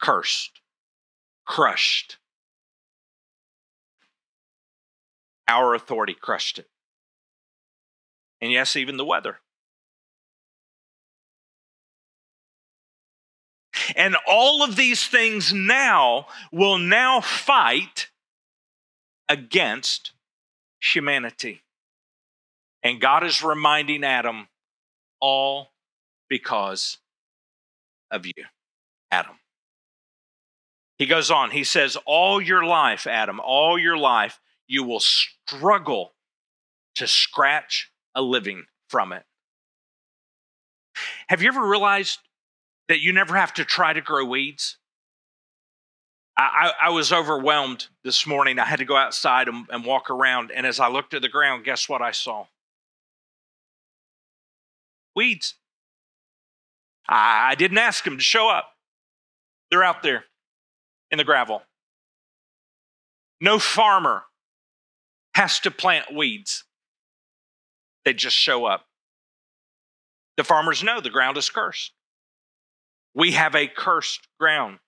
cursed, 0.00 0.60
crushed. 1.44 2.16
Our 5.46 5.74
authority 5.74 6.14
crushed 6.14 6.58
it. 6.58 6.68
And 8.40 8.50
yes, 8.50 8.74
even 8.74 8.96
the 8.96 9.04
weather. 9.04 9.40
And 13.96 14.16
all 14.26 14.62
of 14.62 14.76
these 14.76 15.06
things 15.06 15.52
now 15.52 16.26
will 16.52 16.78
now 16.78 17.20
fight 17.20 18.08
against 19.28 20.12
humanity. 20.80 21.62
And 22.82 23.00
God 23.00 23.24
is 23.24 23.42
reminding 23.42 24.04
Adam, 24.04 24.48
all 25.20 25.72
because 26.28 26.98
of 28.10 28.26
you, 28.26 28.44
Adam. 29.10 29.36
He 30.98 31.06
goes 31.06 31.30
on, 31.30 31.50
he 31.50 31.64
says, 31.64 31.96
All 32.06 32.40
your 32.40 32.64
life, 32.64 33.06
Adam, 33.06 33.40
all 33.40 33.78
your 33.78 33.96
life, 33.96 34.40
you 34.66 34.84
will 34.84 35.00
struggle 35.00 36.12
to 36.96 37.06
scratch 37.06 37.90
a 38.14 38.22
living 38.22 38.64
from 38.88 39.12
it. 39.12 39.24
Have 41.28 41.42
you 41.42 41.48
ever 41.48 41.66
realized 41.66 42.20
that 42.88 43.00
you 43.00 43.12
never 43.12 43.34
have 43.36 43.54
to 43.54 43.64
try 43.64 43.92
to 43.92 44.00
grow 44.00 44.24
weeds? 44.24 44.78
I, 46.36 46.72
I, 46.80 46.88
I 46.88 46.90
was 46.90 47.12
overwhelmed 47.12 47.88
this 48.02 48.26
morning. 48.26 48.58
I 48.58 48.64
had 48.64 48.80
to 48.80 48.84
go 48.84 48.96
outside 48.96 49.48
and, 49.48 49.66
and 49.70 49.84
walk 49.84 50.10
around. 50.10 50.50
And 50.54 50.66
as 50.66 50.80
I 50.80 50.88
looked 50.88 51.14
at 51.14 51.22
the 51.22 51.28
ground, 51.28 51.64
guess 51.64 51.88
what 51.88 52.02
I 52.02 52.10
saw? 52.10 52.46
Weeds. 55.14 55.54
I, 57.08 57.50
I 57.50 57.54
didn't 57.54 57.78
ask 57.78 58.04
them 58.04 58.16
to 58.16 58.22
show 58.22 58.48
up, 58.48 58.72
they're 59.70 59.84
out 59.84 60.02
there 60.02 60.24
in 61.10 61.18
the 61.18 61.24
gravel. 61.24 61.62
No 63.40 63.58
farmer 63.58 64.24
has 65.34 65.60
to 65.60 65.70
plant 65.70 66.14
weeds, 66.14 66.64
they 68.04 68.14
just 68.14 68.36
show 68.36 68.64
up. 68.64 68.86
The 70.36 70.44
farmers 70.44 70.82
know 70.82 71.00
the 71.00 71.10
ground 71.10 71.36
is 71.36 71.48
cursed. 71.48 71.92
We 73.14 73.32
have 73.32 73.54
a 73.54 73.68
cursed 73.68 74.26
ground. 74.38 74.78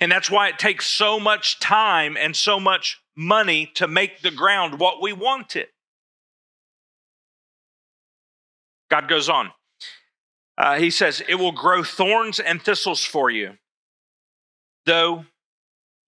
And 0.00 0.10
that's 0.10 0.30
why 0.30 0.48
it 0.48 0.58
takes 0.58 0.86
so 0.86 1.18
much 1.18 1.58
time 1.60 2.16
and 2.16 2.34
so 2.36 2.60
much 2.60 3.00
money 3.16 3.70
to 3.74 3.88
make 3.88 4.22
the 4.22 4.30
ground 4.30 4.78
what 4.78 5.02
we 5.02 5.12
want 5.12 5.56
it. 5.56 5.70
God 8.90 9.08
goes 9.08 9.28
on. 9.28 9.50
Uh, 10.56 10.78
he 10.78 10.90
says, 10.90 11.22
It 11.28 11.36
will 11.36 11.52
grow 11.52 11.82
thorns 11.82 12.38
and 12.38 12.62
thistles 12.62 13.04
for 13.04 13.30
you 13.30 13.54
though 14.86 15.24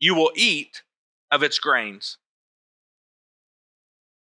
you 0.00 0.14
will 0.14 0.32
eat 0.34 0.82
of 1.30 1.42
its 1.42 1.58
grains. 1.58 2.18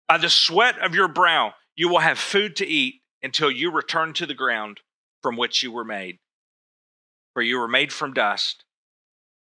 By 0.08 0.18
the 0.18 0.30
sweat 0.30 0.80
of 0.80 0.96
your 0.96 1.08
brow, 1.08 1.54
you 1.76 1.90
will 1.90 2.00
have 2.00 2.18
food 2.18 2.56
to 2.58 2.66
eat 2.66 3.02
until 3.22 3.52
you 3.52 3.72
return 3.72 4.14
to 4.14 4.26
the 4.26 4.34
ground 4.34 4.80
from 5.22 5.38
which 5.38 5.62
you 5.62 5.72
were 5.72 5.84
made. 5.84 6.20
For 7.38 7.44
you 7.44 7.60
were 7.60 7.68
made 7.68 7.94
from 7.94 8.14
dust, 8.14 8.64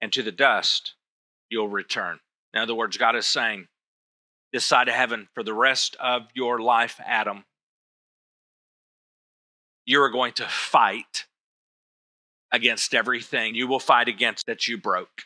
and 0.01 0.11
to 0.14 0.23
the 0.23 0.33
dust 0.33 0.94
you'll 1.51 1.68
return. 1.68 2.18
In 2.55 2.62
other 2.62 2.75
words, 2.75 2.97
God 2.97 3.14
is 3.14 3.27
saying, 3.27 3.68
this 4.55 4.64
side 4.64 4.88
of 4.88 4.94
heaven, 4.94 5.29
for 5.35 5.42
the 5.42 5.53
rest 5.53 5.94
of 6.01 6.23
your 6.33 6.61
life, 6.61 6.99
Adam, 7.05 7.44
you 9.85 10.01
are 10.01 10.09
going 10.09 10.33
to 10.33 10.47
fight 10.47 11.27
against 12.51 12.94
everything 12.94 13.55
you 13.55 13.66
will 13.66 13.79
fight 13.79 14.09
against 14.09 14.47
that 14.47 14.66
you 14.66 14.79
broke. 14.79 15.25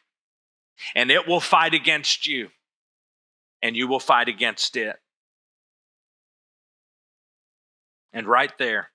And 0.96 1.12
it 1.12 1.28
will 1.28 1.38
fight 1.38 1.74
against 1.74 2.26
you, 2.26 2.48
and 3.62 3.76
you 3.76 3.86
will 3.86 4.00
fight 4.00 4.26
against 4.26 4.76
it. 4.76 4.96
And 8.12 8.26
right 8.26 8.50
there, 8.58 8.90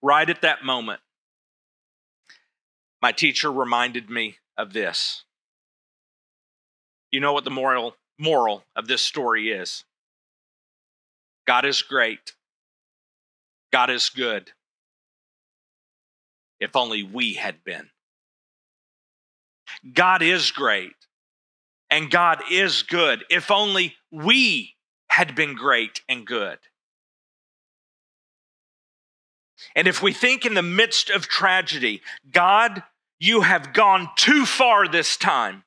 right 0.00 0.30
at 0.30 0.40
that 0.40 0.64
moment, 0.64 1.00
my 3.02 3.12
teacher 3.12 3.50
reminded 3.50 4.10
me 4.10 4.36
of 4.56 4.72
this. 4.72 5.24
You 7.10 7.20
know 7.20 7.32
what 7.32 7.44
the 7.44 7.50
moral 7.50 7.96
moral 8.18 8.64
of 8.76 8.86
this 8.86 9.02
story 9.02 9.50
is? 9.50 9.84
God 11.46 11.64
is 11.64 11.82
great. 11.82 12.34
God 13.72 13.90
is 13.90 14.08
good 14.10 14.52
if 16.60 16.76
only 16.76 17.02
we 17.02 17.34
had 17.34 17.64
been. 17.64 17.88
God 19.94 20.22
is 20.22 20.50
great 20.50 20.94
and 21.90 22.10
God 22.10 22.42
is 22.50 22.82
good 22.82 23.24
if 23.30 23.50
only 23.50 23.94
we 24.10 24.74
had 25.08 25.34
been 25.34 25.54
great 25.54 26.02
and 26.08 26.26
good. 26.26 26.58
And 29.74 29.86
if 29.86 30.02
we 30.02 30.12
think 30.12 30.44
in 30.44 30.54
the 30.54 30.62
midst 30.62 31.10
of 31.10 31.28
tragedy, 31.28 32.02
God, 32.32 32.82
you 33.18 33.42
have 33.42 33.72
gone 33.72 34.08
too 34.16 34.46
far 34.46 34.88
this 34.88 35.16
time. 35.16 35.64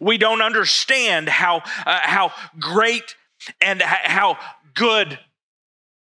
We 0.00 0.16
don't 0.18 0.42
understand 0.42 1.28
how, 1.28 1.62
uh, 1.86 2.00
how 2.02 2.32
great 2.58 3.16
and 3.60 3.82
how 3.82 4.38
good 4.74 5.18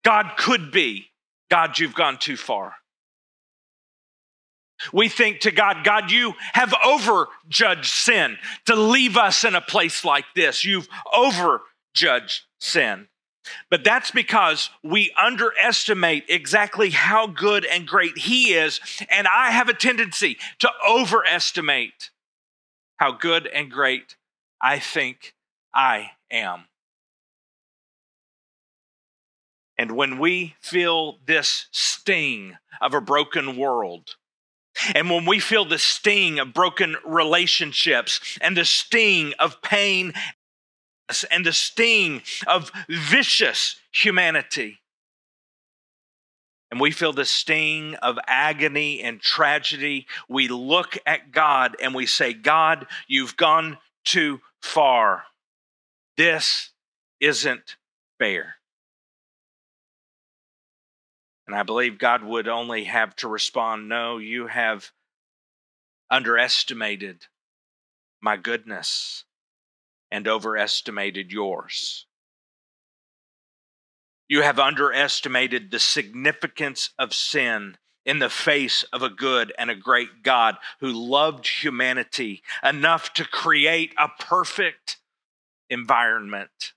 God 0.03 0.33
could 0.37 0.71
be. 0.71 1.07
God, 1.49 1.79
you've 1.79 1.95
gone 1.95 2.17
too 2.17 2.37
far. 2.37 2.75
We 4.93 5.09
think 5.09 5.41
to 5.41 5.51
God, 5.51 5.83
God, 5.83 6.11
you 6.11 6.33
have 6.53 6.73
overjudged 6.73 7.85
sin 7.85 8.37
to 8.65 8.75
leave 8.75 9.17
us 9.17 9.43
in 9.43 9.53
a 9.53 9.61
place 9.61 10.03
like 10.03 10.25
this. 10.35 10.65
You've 10.65 10.87
overjudged 11.13 12.41
sin. 12.59 13.07
But 13.69 13.83
that's 13.83 14.11
because 14.11 14.69
we 14.83 15.11
underestimate 15.21 16.25
exactly 16.29 16.91
how 16.91 17.27
good 17.27 17.65
and 17.65 17.87
great 17.87 18.17
He 18.17 18.53
is. 18.53 18.79
And 19.09 19.27
I 19.27 19.51
have 19.51 19.69
a 19.69 19.73
tendency 19.73 20.37
to 20.59 20.69
overestimate 20.87 22.11
how 22.97 23.13
good 23.13 23.47
and 23.47 23.71
great 23.71 24.15
I 24.61 24.79
think 24.79 25.33
I 25.73 26.11
am. 26.29 26.65
And 29.77 29.95
when 29.95 30.19
we 30.19 30.55
feel 30.61 31.17
this 31.25 31.65
sting 31.71 32.57
of 32.79 32.93
a 32.93 33.01
broken 33.01 33.57
world, 33.57 34.15
and 34.93 35.09
when 35.09 35.25
we 35.25 35.39
feel 35.39 35.65
the 35.65 35.79
sting 35.79 36.39
of 36.39 36.53
broken 36.53 36.95
relationships 37.03 38.37
and 38.41 38.55
the 38.55 38.65
sting 38.65 39.33
of 39.39 39.61
pain 39.61 40.13
and 41.29 41.45
the 41.45 41.53
sting 41.53 42.21
of 42.47 42.71
vicious 42.89 43.77
humanity. 43.91 44.79
And 46.69 46.79
we 46.79 46.91
feel 46.91 47.11
the 47.11 47.25
sting 47.25 47.95
of 47.95 48.17
agony 48.27 49.01
and 49.01 49.19
tragedy. 49.19 50.07
We 50.29 50.47
look 50.47 50.97
at 51.05 51.31
God 51.31 51.75
and 51.81 51.93
we 51.93 52.05
say, 52.05 52.33
God, 52.33 52.87
you've 53.07 53.35
gone 53.35 53.77
too 54.05 54.39
far. 54.61 55.23
This 56.15 56.69
isn't 57.19 57.75
fair. 58.19 58.55
And 61.45 61.55
I 61.55 61.63
believe 61.63 61.97
God 61.97 62.23
would 62.23 62.47
only 62.47 62.85
have 62.85 63.13
to 63.17 63.27
respond, 63.27 63.89
No, 63.89 64.17
you 64.17 64.47
have 64.47 64.91
underestimated 66.09 67.25
my 68.21 68.37
goodness 68.37 69.25
and 70.11 70.27
overestimated 70.27 71.31
yours. 71.31 72.05
You 74.27 74.41
have 74.43 74.59
underestimated 74.59 75.71
the 75.71 75.79
significance 75.79 76.91
of 76.97 77.13
sin 77.13 77.77
in 78.05 78.19
the 78.19 78.29
face 78.29 78.83
of 78.93 79.03
a 79.03 79.09
good 79.09 79.53
and 79.57 79.69
a 79.69 79.75
great 79.75 80.23
God 80.23 80.57
who 80.79 80.91
loved 80.91 81.47
humanity 81.47 82.41
enough 82.63 83.13
to 83.13 83.25
create 83.25 83.93
a 83.97 84.07
perfect 84.07 84.97
environment. 85.69 86.73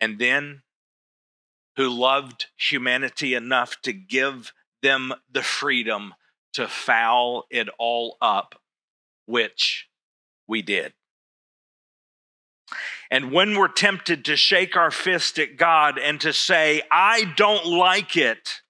And 0.00 0.18
then 0.18 0.62
who 1.76 1.88
loved 1.88 2.46
humanity 2.56 3.34
enough 3.34 3.80
to 3.82 3.92
give 3.92 4.52
them 4.82 5.14
the 5.30 5.42
freedom 5.42 6.14
to 6.52 6.66
foul 6.66 7.44
it 7.50 7.68
all 7.78 8.16
up, 8.20 8.60
which 9.26 9.88
we 10.48 10.62
did. 10.62 10.92
And 13.10 13.32
when 13.32 13.58
we're 13.58 13.68
tempted 13.68 14.24
to 14.26 14.36
shake 14.36 14.76
our 14.76 14.90
fist 14.90 15.38
at 15.38 15.56
God 15.56 15.98
and 15.98 16.20
to 16.20 16.32
say, 16.32 16.82
I 16.90 17.32
don't 17.36 17.66
like 17.66 18.16
it, 18.16 18.60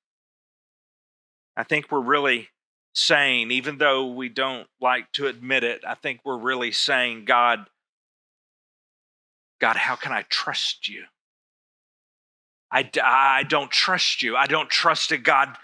I 1.56 1.64
think 1.64 1.90
we're 1.90 2.00
really 2.00 2.48
saying, 2.94 3.50
even 3.50 3.78
though 3.78 4.06
we 4.06 4.28
don't 4.28 4.66
like 4.80 5.12
to 5.12 5.26
admit 5.26 5.64
it, 5.64 5.82
I 5.86 5.94
think 5.94 6.20
we're 6.24 6.38
really 6.38 6.72
saying, 6.72 7.24
God, 7.24 7.66
God, 9.60 9.76
how 9.76 9.96
can 9.96 10.12
I 10.12 10.22
trust 10.22 10.88
you? 10.88 11.04
I, 12.72 12.88
I 13.02 13.42
don't 13.42 13.70
trust 13.70 14.22
you. 14.22 14.36
I 14.36 14.46
don't 14.46 14.70
trust 14.70 15.12
a 15.12 15.18
God 15.18 15.56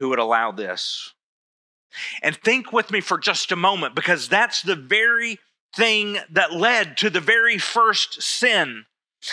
who 0.00 0.08
would 0.08 0.18
allow 0.18 0.50
this. 0.50 1.12
And 2.22 2.36
think 2.36 2.72
with 2.72 2.90
me 2.90 3.00
for 3.00 3.18
just 3.18 3.52
a 3.52 3.56
moment, 3.56 3.94
because 3.94 4.28
that's 4.28 4.62
the 4.62 4.76
very 4.76 5.38
thing 5.74 6.18
that 6.30 6.52
led 6.52 6.96
to 6.98 7.10
the 7.10 7.20
very 7.20 7.58
first 7.58 8.22
sin, 8.22 8.84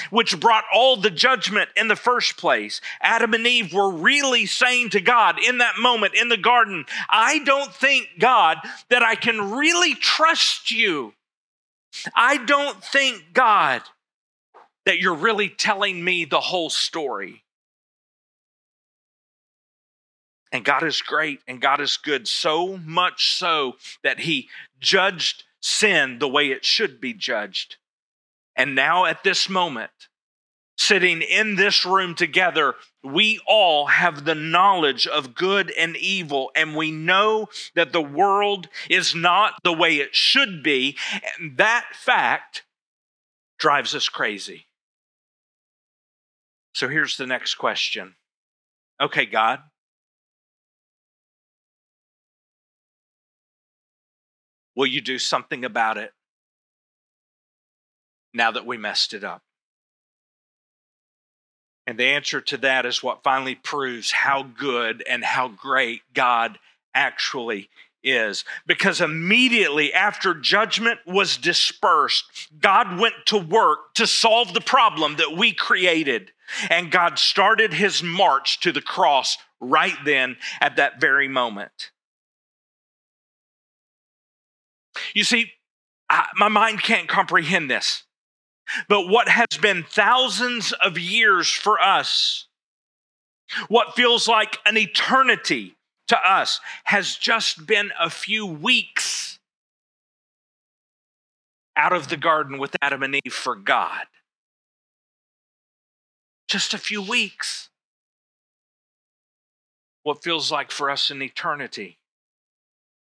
which 0.10 0.39
brought 0.39 0.65
all 0.73 0.97
the 0.97 1.10
judgment 1.10 1.69
in 1.76 1.88
the 1.88 1.95
first 1.95 2.38
place. 2.38 2.82
Adam 3.02 3.34
and 3.34 3.47
Eve 3.47 3.73
were 3.73 3.91
really 3.91 4.45
saying 4.45 4.89
to 4.89 5.02
God 5.02 5.39
in 5.41 5.60
that 5.60 5.78
moment 5.80 6.13
in 6.13 6.30
the 6.30 6.38
garden, 6.38 6.86
I 7.10 7.39
don't 7.39 7.73
think, 7.73 8.08
God, 8.19 8.58
that 8.89 9.04
I 9.04 9.15
can 9.15 9.52
really 9.52 9.95
trust 9.95 10.71
you. 10.71 11.13
I 12.15 12.38
don't 12.38 12.84
think, 12.84 13.34
God, 13.34 13.82
that 14.86 15.00
you're 15.00 15.15
really 15.15 15.50
telling 15.50 16.04
me 16.04 16.26
the 16.26 16.39
whole 16.39 16.69
story. 16.69 17.43
And 20.52 20.63
God 20.63 20.84
is 20.84 21.02
great 21.02 21.41
and 21.47 21.60
God 21.60 21.82
is 21.82 21.97
good, 21.97 22.28
so 22.28 22.78
much 22.78 23.34
so 23.34 23.76
that 24.04 24.19
He 24.21 24.50
judged 24.80 25.43
sin 25.61 26.19
the 26.19 26.27
way 26.27 26.51
it 26.51 26.65
should 26.65 26.99
be 27.01 27.13
judged. 27.13 27.77
And 28.55 28.75
now, 28.75 29.05
at 29.05 29.23
this 29.23 29.49
moment, 29.49 29.91
sitting 30.77 31.21
in 31.21 31.55
this 31.55 31.85
room 31.85 32.15
together, 32.15 32.75
we 33.03 33.39
all 33.47 33.87
have 33.87 34.25
the 34.25 34.35
knowledge 34.35 35.07
of 35.07 35.35
good 35.35 35.71
and 35.71 35.95
evil, 35.97 36.51
and 36.55 36.75
we 36.75 36.91
know 36.91 37.47
that 37.75 37.93
the 37.93 38.01
world 38.01 38.67
is 38.89 39.13
not 39.13 39.53
the 39.63 39.73
way 39.73 39.97
it 39.97 40.15
should 40.15 40.63
be. 40.63 40.97
And 41.39 41.57
that 41.57 41.87
fact 41.93 42.63
drives 43.59 43.95
us 43.95 44.09
crazy. 44.09 44.65
So 46.73 46.87
here's 46.87 47.17
the 47.17 47.27
next 47.27 47.55
question 47.55 48.15
Okay, 48.99 49.25
God, 49.25 49.59
Will 54.77 54.85
you 54.85 55.01
do 55.01 55.17
something 55.17 55.65
about 55.65 55.97
it 55.97 56.13
now 58.31 58.51
that 58.51 58.67
we 58.67 58.77
messed 58.77 59.15
it 59.15 59.23
up? 59.23 59.41
And 61.87 61.97
the 61.97 62.05
answer 62.05 62.41
to 62.41 62.57
that 62.57 62.85
is 62.85 63.01
what 63.01 63.23
finally 63.23 63.55
proves 63.55 64.11
how 64.11 64.43
good 64.43 65.03
and 65.09 65.23
how 65.23 65.47
great 65.47 66.01
God 66.13 66.59
actually 66.93 67.69
is. 68.03 68.45
Because 68.67 69.01
immediately 69.01 69.91
after 69.91 70.35
judgment 70.35 70.99
was 71.07 71.37
dispersed, 71.37 72.25
God 72.59 72.99
went 72.99 73.15
to 73.25 73.37
work 73.39 73.95
to 73.95 74.05
solve 74.05 74.53
the 74.53 74.61
problem 74.61 75.15
that 75.15 75.35
we 75.35 75.53
created. 75.53 76.33
And 76.69 76.91
God 76.91 77.17
started 77.17 77.73
his 77.73 78.03
march 78.03 78.59
to 78.59 78.71
the 78.71 78.81
cross 78.81 79.37
right 79.59 79.97
then 80.05 80.37
at 80.61 80.75
that 80.75 81.01
very 81.01 81.27
moment. 81.27 81.89
You 85.13 85.23
see, 85.23 85.51
I, 86.10 86.27
my 86.36 86.47
mind 86.47 86.81
can't 86.81 87.07
comprehend 87.07 87.69
this. 87.69 88.03
But 88.89 89.07
what 89.07 89.29
has 89.29 89.57
been 89.62 89.83
thousands 89.83 90.73
of 90.73 90.97
years 90.97 91.49
for 91.49 91.81
us, 91.81 92.47
what 93.69 93.95
feels 93.95 94.27
like 94.27 94.57
an 94.65 94.77
eternity 94.77 95.75
to 96.10 96.17
us, 96.17 96.60
has 96.86 97.15
just 97.15 97.65
been 97.65 97.91
a 97.99 98.10
few 98.10 98.45
weeks 98.45 99.39
out 101.77 101.93
of 101.93 102.10
the 102.10 102.17
garden 102.17 102.57
with 102.57 102.75
Adam 102.81 103.03
and 103.03 103.15
Eve 103.15 103.33
for 103.33 103.55
God. 103.55 104.05
Just 106.47 106.73
a 106.73 106.77
few 106.77 107.01
weeks. 107.01 107.69
What 110.03 110.23
feels 110.23 110.51
like 110.51 110.71
for 110.71 110.89
us 110.89 111.10
an 111.10 111.21
eternity. 111.21 111.96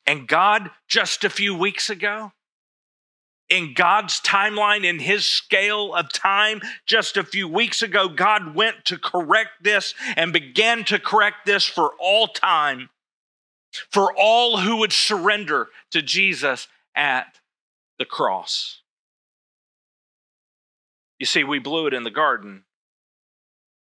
And 0.08 0.26
God, 0.26 0.70
just 0.88 1.22
a 1.22 1.28
few 1.28 1.54
weeks 1.54 1.90
ago, 1.90 2.32
in 3.50 3.74
God's 3.74 4.22
timeline, 4.22 4.82
in 4.84 5.00
His 5.00 5.26
scale 5.26 5.94
of 5.94 6.10
time, 6.10 6.62
just 6.86 7.18
a 7.18 7.22
few 7.22 7.46
weeks 7.46 7.82
ago, 7.82 8.08
God 8.08 8.54
went 8.54 8.86
to 8.86 8.96
correct 8.96 9.62
this 9.62 9.94
and 10.16 10.32
began 10.32 10.84
to 10.84 10.98
correct 10.98 11.44
this 11.44 11.66
for 11.66 11.92
all 12.00 12.26
time, 12.26 12.88
for 13.90 14.14
all 14.16 14.56
who 14.56 14.78
would 14.78 14.94
surrender 14.94 15.68
to 15.90 16.00
Jesus 16.00 16.68
at 16.94 17.40
the 17.98 18.06
cross. 18.06 18.80
You 21.18 21.26
see, 21.26 21.44
we 21.44 21.58
blew 21.58 21.86
it 21.86 21.92
in 21.92 22.04
the 22.04 22.10
garden. 22.10 22.64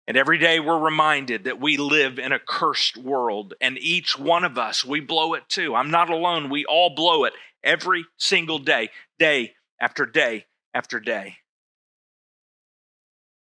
And 0.08 0.16
every 0.16 0.38
day 0.38 0.58
we're 0.58 0.78
reminded 0.78 1.44
that 1.44 1.60
we 1.60 1.76
live 1.76 2.18
in 2.18 2.32
a 2.32 2.38
cursed 2.38 2.96
world, 2.96 3.52
and 3.60 3.76
each 3.76 4.18
one 4.18 4.42
of 4.42 4.56
us, 4.56 4.82
we 4.82 5.00
blow 5.00 5.34
it 5.34 5.46
too. 5.50 5.74
I'm 5.74 5.90
not 5.90 6.08
alone. 6.08 6.48
We 6.48 6.64
all 6.64 6.94
blow 6.94 7.24
it 7.24 7.34
every 7.62 8.06
single 8.16 8.58
day, 8.58 8.88
day 9.18 9.52
after 9.78 10.06
day 10.06 10.46
after 10.72 10.98
day. 10.98 11.36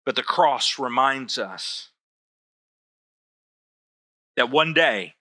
But 0.06 0.18
the 0.18 0.24
cross 0.24 0.78
reminds 0.78 1.38
us 1.38 1.92
that 4.36 4.52
one 4.52 4.74
day 4.74 5.16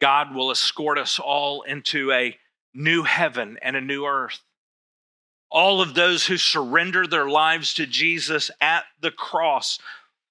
God 0.00 0.34
will 0.34 0.50
escort 0.50 0.98
us 0.98 1.20
all 1.20 1.62
into 1.62 2.10
a 2.10 2.36
new 2.74 3.04
heaven 3.04 3.56
and 3.62 3.76
a 3.76 3.80
new 3.80 4.04
earth. 4.04 4.40
All 5.50 5.80
of 5.80 5.94
those 5.94 6.26
who 6.26 6.36
surrender 6.36 7.06
their 7.06 7.28
lives 7.28 7.72
to 7.74 7.86
Jesus 7.86 8.50
at 8.60 8.84
the 9.00 9.10
cross 9.10 9.78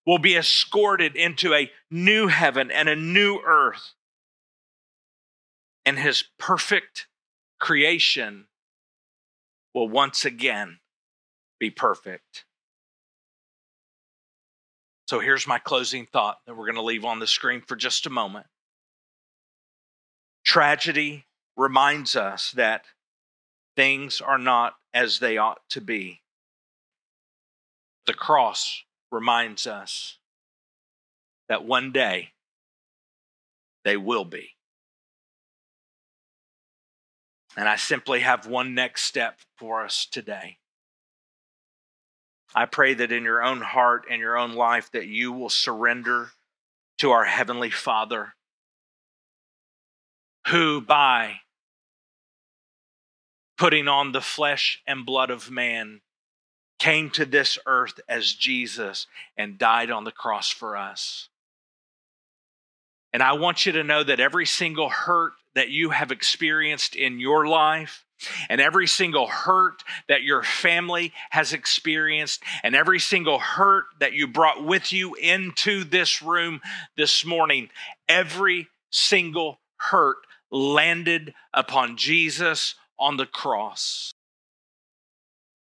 will 0.05 0.19
be 0.19 0.35
escorted 0.35 1.15
into 1.15 1.53
a 1.53 1.71
new 1.89 2.27
heaven 2.27 2.69
and 2.69 2.87
a 2.87 2.95
new 2.95 3.39
earth. 3.45 3.93
And 5.85 5.97
his 5.97 6.23
perfect 6.37 7.07
creation 7.59 8.47
will 9.73 9.89
once 9.89 10.25
again 10.25 10.79
be 11.59 11.69
perfect. 11.69 12.45
So 15.07 15.19
here's 15.19 15.47
my 15.47 15.59
closing 15.59 16.07
thought 16.07 16.39
that 16.45 16.55
we're 16.55 16.65
going 16.65 16.75
to 16.75 16.81
leave 16.81 17.05
on 17.05 17.19
the 17.19 17.27
screen 17.27 17.61
for 17.61 17.75
just 17.75 18.05
a 18.05 18.09
moment. 18.09 18.47
Tragedy 20.43 21.25
reminds 21.55 22.15
us 22.15 22.51
that 22.51 22.85
things 23.75 24.21
are 24.21 24.37
not 24.37 24.75
as 24.93 25.19
they 25.19 25.37
ought 25.37 25.61
to 25.69 25.81
be. 25.81 26.21
The 28.05 28.13
cross 28.13 28.83
reminds 29.11 29.67
us 29.67 30.17
that 31.49 31.65
one 31.65 31.91
day 31.91 32.31
they 33.83 33.97
will 33.97 34.25
be. 34.25 34.51
And 37.57 37.69
I 37.69 37.77
simply 37.77 38.19
have 38.19 38.47
one 38.47 38.73
next 38.75 39.03
step 39.03 39.39
for 39.57 39.83
us 39.83 40.05
today. 40.05 40.57
I 42.53 42.65
pray 42.65 42.93
that 42.93 43.11
in 43.11 43.23
your 43.23 43.43
own 43.43 43.61
heart 43.61 44.05
and 44.09 44.19
your 44.19 44.37
own 44.37 44.53
life 44.53 44.91
that 44.91 45.07
you 45.07 45.31
will 45.31 45.49
surrender 45.49 46.31
to 46.97 47.11
our 47.11 47.25
heavenly 47.25 47.69
Father 47.69 48.35
who 50.47 50.79
by 50.79 51.41
putting 53.57 53.87
on 53.87 54.11
the 54.11 54.21
flesh 54.21 54.81
and 54.87 55.05
blood 55.05 55.29
of 55.29 55.49
man 55.49 56.01
came 56.79 57.09
to 57.09 57.25
this 57.25 57.57
earth 57.65 57.99
as 58.09 58.33
Jesus 58.33 59.07
and 59.37 59.57
died 59.57 59.89
on 59.89 60.03
the 60.03 60.11
cross 60.11 60.49
for 60.49 60.75
us. 60.75 61.29
And 63.13 63.23
I 63.23 63.33
want 63.33 63.65
you 63.65 63.71
to 63.73 63.83
know 63.83 64.03
that 64.03 64.19
every 64.19 64.45
single 64.45 64.89
hurt 64.89 65.33
that 65.53 65.69
you 65.69 65.91
have 65.91 66.11
experienced 66.11 66.95
in 66.97 67.17
your 67.19 67.47
life, 67.47 68.03
and 68.49 68.59
every 68.59 68.87
single 68.87 69.27
hurt 69.27 69.83
that 70.09 70.23
your 70.23 70.43
family 70.43 71.13
has 71.29 71.53
experienced, 71.53 72.43
and 72.61 72.75
every 72.75 72.99
single 72.99 73.39
hurt 73.39 73.85
that 73.99 74.11
you 74.11 74.27
brought 74.27 74.65
with 74.65 74.91
you 74.91 75.15
into 75.15 75.85
this 75.85 76.21
room 76.21 76.59
this 76.97 77.23
morning, 77.23 77.69
every 78.09 78.67
single 78.89 79.59
hurt 79.77 80.17
landed 80.51 81.33
upon 81.53 81.95
Jesus 81.95 82.75
on 82.99 83.17
the 83.17 83.25
cross. 83.25 84.13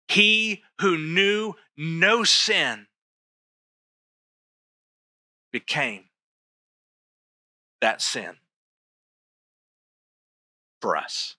He 0.09 0.63
who 0.81 0.97
knew 0.97 1.55
no 1.77 2.25
sin 2.25 2.87
became 5.53 6.05
that 7.81 8.01
sin 8.03 8.37
for 10.81 10.97
us. 10.97 11.37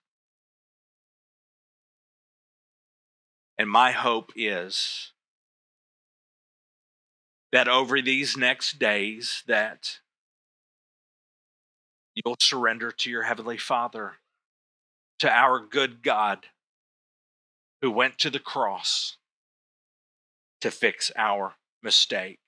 And 3.58 3.70
my 3.70 3.92
hope 3.92 4.32
is 4.36 5.12
that 7.52 7.68
over 7.68 8.02
these 8.02 8.36
next 8.36 8.78
days 8.78 9.42
that 9.46 10.00
you'll 12.14 12.36
surrender 12.40 12.90
to 12.90 13.10
your 13.10 13.22
heavenly 13.22 13.56
Father, 13.56 14.14
to 15.20 15.30
our 15.30 15.60
good 15.60 16.02
God 16.02 16.46
who 17.82 17.90
went 17.90 18.18
to 18.18 18.30
the 18.30 18.38
cross 18.38 19.16
to 20.60 20.70
fix 20.70 21.12
our 21.16 21.54
mistake. 21.82 22.38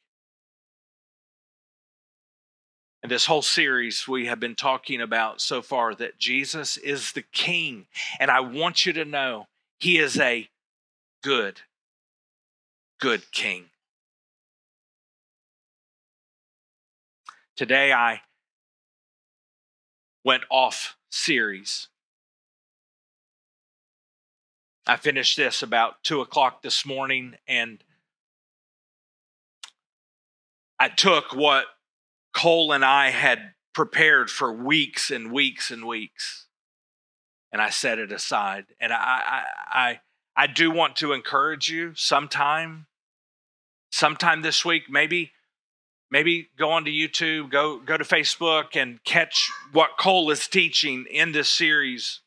And 3.03 3.13
this 3.13 3.27
whole 3.27 3.43
series, 3.43 4.09
we 4.09 4.27
have 4.27 4.41
been 4.41 4.57
talking 4.57 5.01
about 5.01 5.41
so 5.41 5.63
far 5.63 5.95
that 5.95 6.19
Jesus 6.19 6.77
is 6.77 7.13
the 7.13 7.23
King. 7.23 7.87
And 8.19 8.31
I 8.31 8.41
want 8.41 8.85
you 8.85 8.93
to 8.95 9.05
know 9.05 9.47
he 9.79 9.99
is 9.99 10.19
a 10.19 10.49
good, 11.23 11.61
good 13.01 13.31
King. 13.31 13.67
Today, 17.57 17.93
I 17.93 18.23
went 20.25 20.43
off 20.51 20.97
series. 21.11 21.89
I 24.89 24.97
finished 24.97 25.37
this 25.37 25.63
about 25.63 26.03
two 26.03 26.23
o'clock 26.23 26.63
this 26.63 26.87
morning, 26.87 27.35
and 27.47 27.85
I 30.81 30.89
took 30.89 31.35
what 31.35 31.67
Cole 32.33 32.73
and 32.73 32.83
I 32.83 33.11
had 33.11 33.53
prepared 33.75 34.31
for 34.31 34.51
weeks 34.51 35.11
and 35.11 35.31
weeks 35.31 35.71
and 35.71 35.87
weeks, 35.87 36.47
and 37.53 37.61
I 37.61 37.69
set 37.69 37.99
it 37.99 38.11
aside. 38.11 38.65
And 38.81 38.91
I, 38.91 38.97
I, 38.97 39.45
I, 39.71 40.01
I 40.35 40.47
do 40.47 40.71
want 40.71 40.97
to 40.97 41.13
encourage 41.13 41.69
you 41.69 41.93
sometime, 41.95 42.87
sometime 43.93 44.41
this 44.41 44.65
week, 44.65 44.85
maybe 44.89 45.33
maybe 46.11 46.49
go 46.59 46.71
onto 46.71 46.91
YouTube, 46.91 47.51
go 47.51 47.79
go 47.79 47.99
to 47.99 48.05
Facebook 48.05 48.75
and 48.75 49.05
catch 49.05 49.51
what 49.73 49.99
Cole 49.99 50.31
is 50.31 50.49
teaching 50.49 51.05
in 51.11 51.33
this 51.33 51.51
series. 51.51 52.21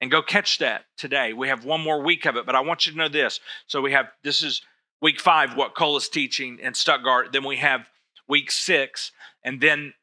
And 0.00 0.10
go 0.10 0.22
catch 0.22 0.58
that 0.58 0.86
today. 0.96 1.32
We 1.32 1.48
have 1.48 1.64
one 1.64 1.82
more 1.82 2.02
week 2.02 2.24
of 2.24 2.36
it, 2.36 2.46
but 2.46 2.54
I 2.54 2.60
want 2.60 2.86
you 2.86 2.92
to 2.92 2.98
know 2.98 3.08
this. 3.08 3.40
So 3.66 3.80
we 3.80 3.92
have 3.92 4.06
this 4.24 4.42
is 4.42 4.62
week 5.02 5.20
5 5.20 5.56
what 5.56 5.74
Cole 5.74 5.96
is 5.96 6.08
teaching 6.08 6.58
in 6.58 6.74
Stuttgart, 6.74 7.32
then 7.32 7.44
we 7.44 7.56
have 7.56 7.88
week 8.28 8.50
6 8.50 9.12
and 9.44 9.60
then 9.60 9.94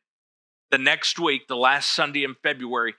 the 0.69 0.77
next 0.77 1.17
week, 1.17 1.47
the 1.47 1.55
last 1.55 1.93
Sunday 1.93 2.23
in 2.25 2.35
February, 2.43 2.93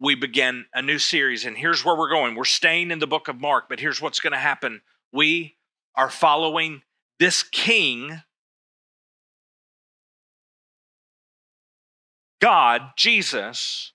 we 0.00 0.16
begin 0.16 0.66
a 0.74 0.82
new 0.82 0.98
series 0.98 1.44
and 1.44 1.56
here's 1.56 1.84
where 1.84 1.96
we're 1.96 2.10
going. 2.10 2.34
We're 2.34 2.44
staying 2.44 2.90
in 2.90 2.98
the 2.98 3.06
book 3.06 3.28
of 3.28 3.40
Mark, 3.40 3.68
but 3.68 3.80
here's 3.80 4.02
what's 4.02 4.20
going 4.20 4.32
to 4.32 4.38
happen. 4.38 4.82
We 5.12 5.56
are 5.94 6.10
following 6.10 6.82
this 7.18 7.42
king 7.42 8.22
God, 12.40 12.90
Jesus, 12.94 13.93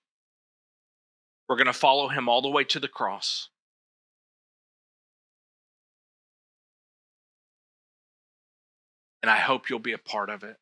we're 1.50 1.56
going 1.56 1.66
to 1.66 1.74
follow 1.74 2.10
him 2.10 2.30
all 2.30 2.44
the 2.44 2.48
way 2.48 2.64
to 2.64 2.80
the 2.80 2.88
cross. 2.88 3.50
And 9.24 9.32
I 9.32 9.38
hope 9.38 9.70
you'll 9.70 9.80
be 9.80 9.92
a 9.92 9.98
part 9.98 10.30
of 10.30 10.44
it. 10.44 10.58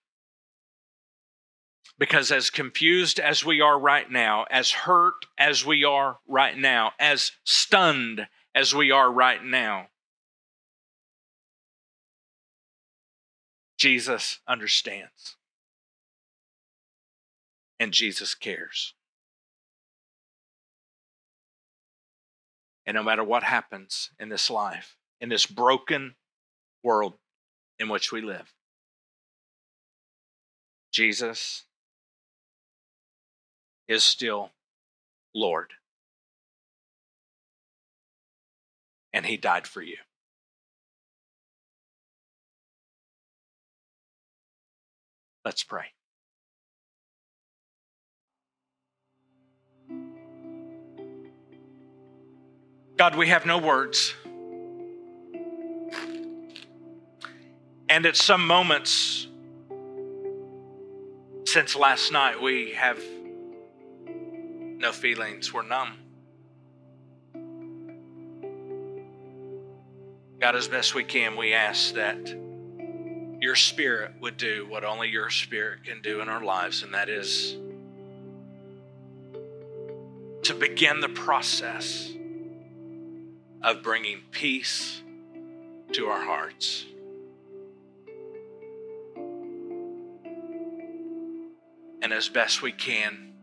Because 1.99 2.31
as 2.31 2.49
confused 2.49 3.19
as 3.19 3.43
we 3.43 3.59
are 3.59 3.77
right 3.77 4.09
now, 4.09 4.45
as 4.49 4.71
hurt 4.71 5.25
as 5.38 5.65
we 5.65 5.83
are 5.83 6.19
right 6.25 6.57
now, 6.57 6.93
as 6.99 7.33
stunned 7.43 8.27
as 8.55 8.73
we 8.73 8.89
are 8.89 9.11
right 9.11 9.43
now, 9.43 9.88
Jesus 13.77 14.39
understands 14.47 15.35
and 17.79 17.91
Jesus 17.91 18.33
cares. 18.33 18.93
And 22.88 22.95
no 22.95 23.03
matter 23.03 23.23
what 23.23 23.43
happens 23.43 24.11
in 24.17 24.29
this 24.29 24.49
life, 24.49 24.95
in 25.19 25.27
this 25.27 25.45
broken 25.45 26.15
world 26.83 27.15
in 27.77 27.89
which 27.89 28.13
we 28.13 28.21
live, 28.21 28.53
Jesus 30.93 31.65
is 33.89 34.05
still 34.05 34.51
Lord. 35.35 35.73
And 39.11 39.25
he 39.25 39.35
died 39.35 39.67
for 39.67 39.81
you. 39.81 39.97
Let's 45.43 45.63
pray. 45.63 45.96
God, 52.97 53.15
we 53.15 53.27
have 53.27 53.45
no 53.45 53.59
words. 53.59 54.15
And 57.89 58.05
at 58.05 58.15
some 58.15 58.45
moments 58.45 59.27
since 61.45 61.75
last 61.75 62.11
night, 62.11 62.41
we 62.41 62.73
have 62.73 62.99
no 64.07 64.91
feelings. 64.91 65.53
We're 65.53 65.61
numb. 65.63 65.93
God, 70.39 70.55
as 70.55 70.67
best 70.67 70.93
we 70.93 71.03
can, 71.03 71.37
we 71.37 71.53
ask 71.53 71.93
that 71.93 72.27
your 73.39 73.55
spirit 73.55 74.11
would 74.19 74.37
do 74.37 74.65
what 74.67 74.83
only 74.83 75.07
your 75.09 75.29
spirit 75.29 75.83
can 75.83 76.01
do 76.01 76.19
in 76.21 76.29
our 76.29 76.43
lives, 76.43 76.83
and 76.83 76.93
that 76.93 77.09
is 77.09 77.55
to 80.43 80.53
begin 80.53 80.99
the 80.99 81.09
process 81.09 82.11
of 83.68 83.84
bringing 83.84 84.22
peace 84.32 85.01
to 85.91 86.07
our 86.07 86.24
hearts. 86.24 86.86
And 92.01 92.13
as 92.13 92.30
best 92.30 92.61
we 92.61 92.72
can, 92.72 93.34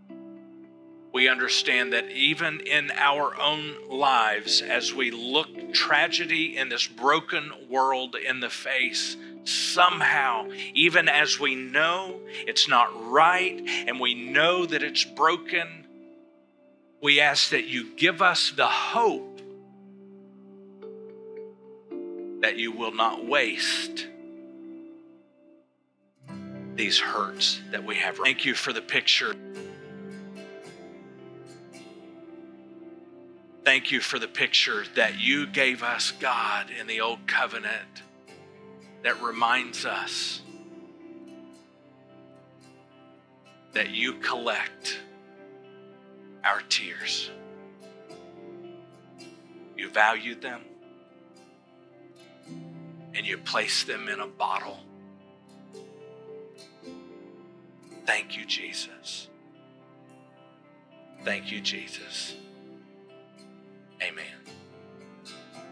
we 1.12 1.28
understand 1.28 1.92
that 1.92 2.10
even 2.10 2.60
in 2.60 2.90
our 2.92 3.38
own 3.38 3.90
lives, 3.90 4.62
as 4.62 4.94
we 4.94 5.10
look 5.10 5.74
tragedy 5.74 6.56
in 6.56 6.70
this 6.70 6.86
broken 6.86 7.52
world 7.68 8.16
in 8.16 8.40
the 8.40 8.48
face, 8.48 9.18
somehow, 9.44 10.48
even 10.72 11.06
as 11.06 11.38
we 11.38 11.54
know 11.54 12.18
it's 12.46 12.66
not 12.66 12.88
right 13.10 13.62
and 13.86 14.00
we 14.00 14.14
know 14.14 14.64
that 14.64 14.82
it's 14.82 15.04
broken, 15.04 15.86
we 17.02 17.20
ask 17.20 17.50
that 17.50 17.66
you 17.66 17.94
give 17.96 18.22
us 18.22 18.54
the 18.56 18.66
hope 18.66 19.33
that 22.44 22.58
you 22.58 22.70
will 22.70 22.92
not 22.92 23.24
waste 23.24 24.06
these 26.74 27.00
hurts 27.00 27.58
that 27.70 27.82
we 27.82 27.94
have. 27.94 28.18
Thank 28.18 28.44
you 28.44 28.52
for 28.52 28.70
the 28.70 28.82
picture. 28.82 29.34
Thank 33.64 33.90
you 33.90 34.00
for 34.00 34.18
the 34.18 34.28
picture 34.28 34.84
that 34.94 35.18
you 35.18 35.46
gave 35.46 35.82
us, 35.82 36.10
God, 36.20 36.66
in 36.78 36.86
the 36.86 37.00
Old 37.00 37.26
Covenant 37.26 38.02
that 39.02 39.22
reminds 39.22 39.86
us 39.86 40.42
that 43.72 43.88
you 43.88 44.18
collect 44.18 45.00
our 46.44 46.60
tears. 46.68 47.30
You 49.78 49.88
valued 49.88 50.42
them 50.42 50.60
and 53.14 53.26
you 53.26 53.38
place 53.38 53.84
them 53.84 54.08
in 54.08 54.20
a 54.20 54.26
bottle. 54.26 54.78
Thank 58.06 58.36
you, 58.36 58.44
Jesus. 58.44 59.28
Thank 61.24 61.50
you, 61.50 61.60
Jesus. 61.60 62.34
Amen. 64.02 64.43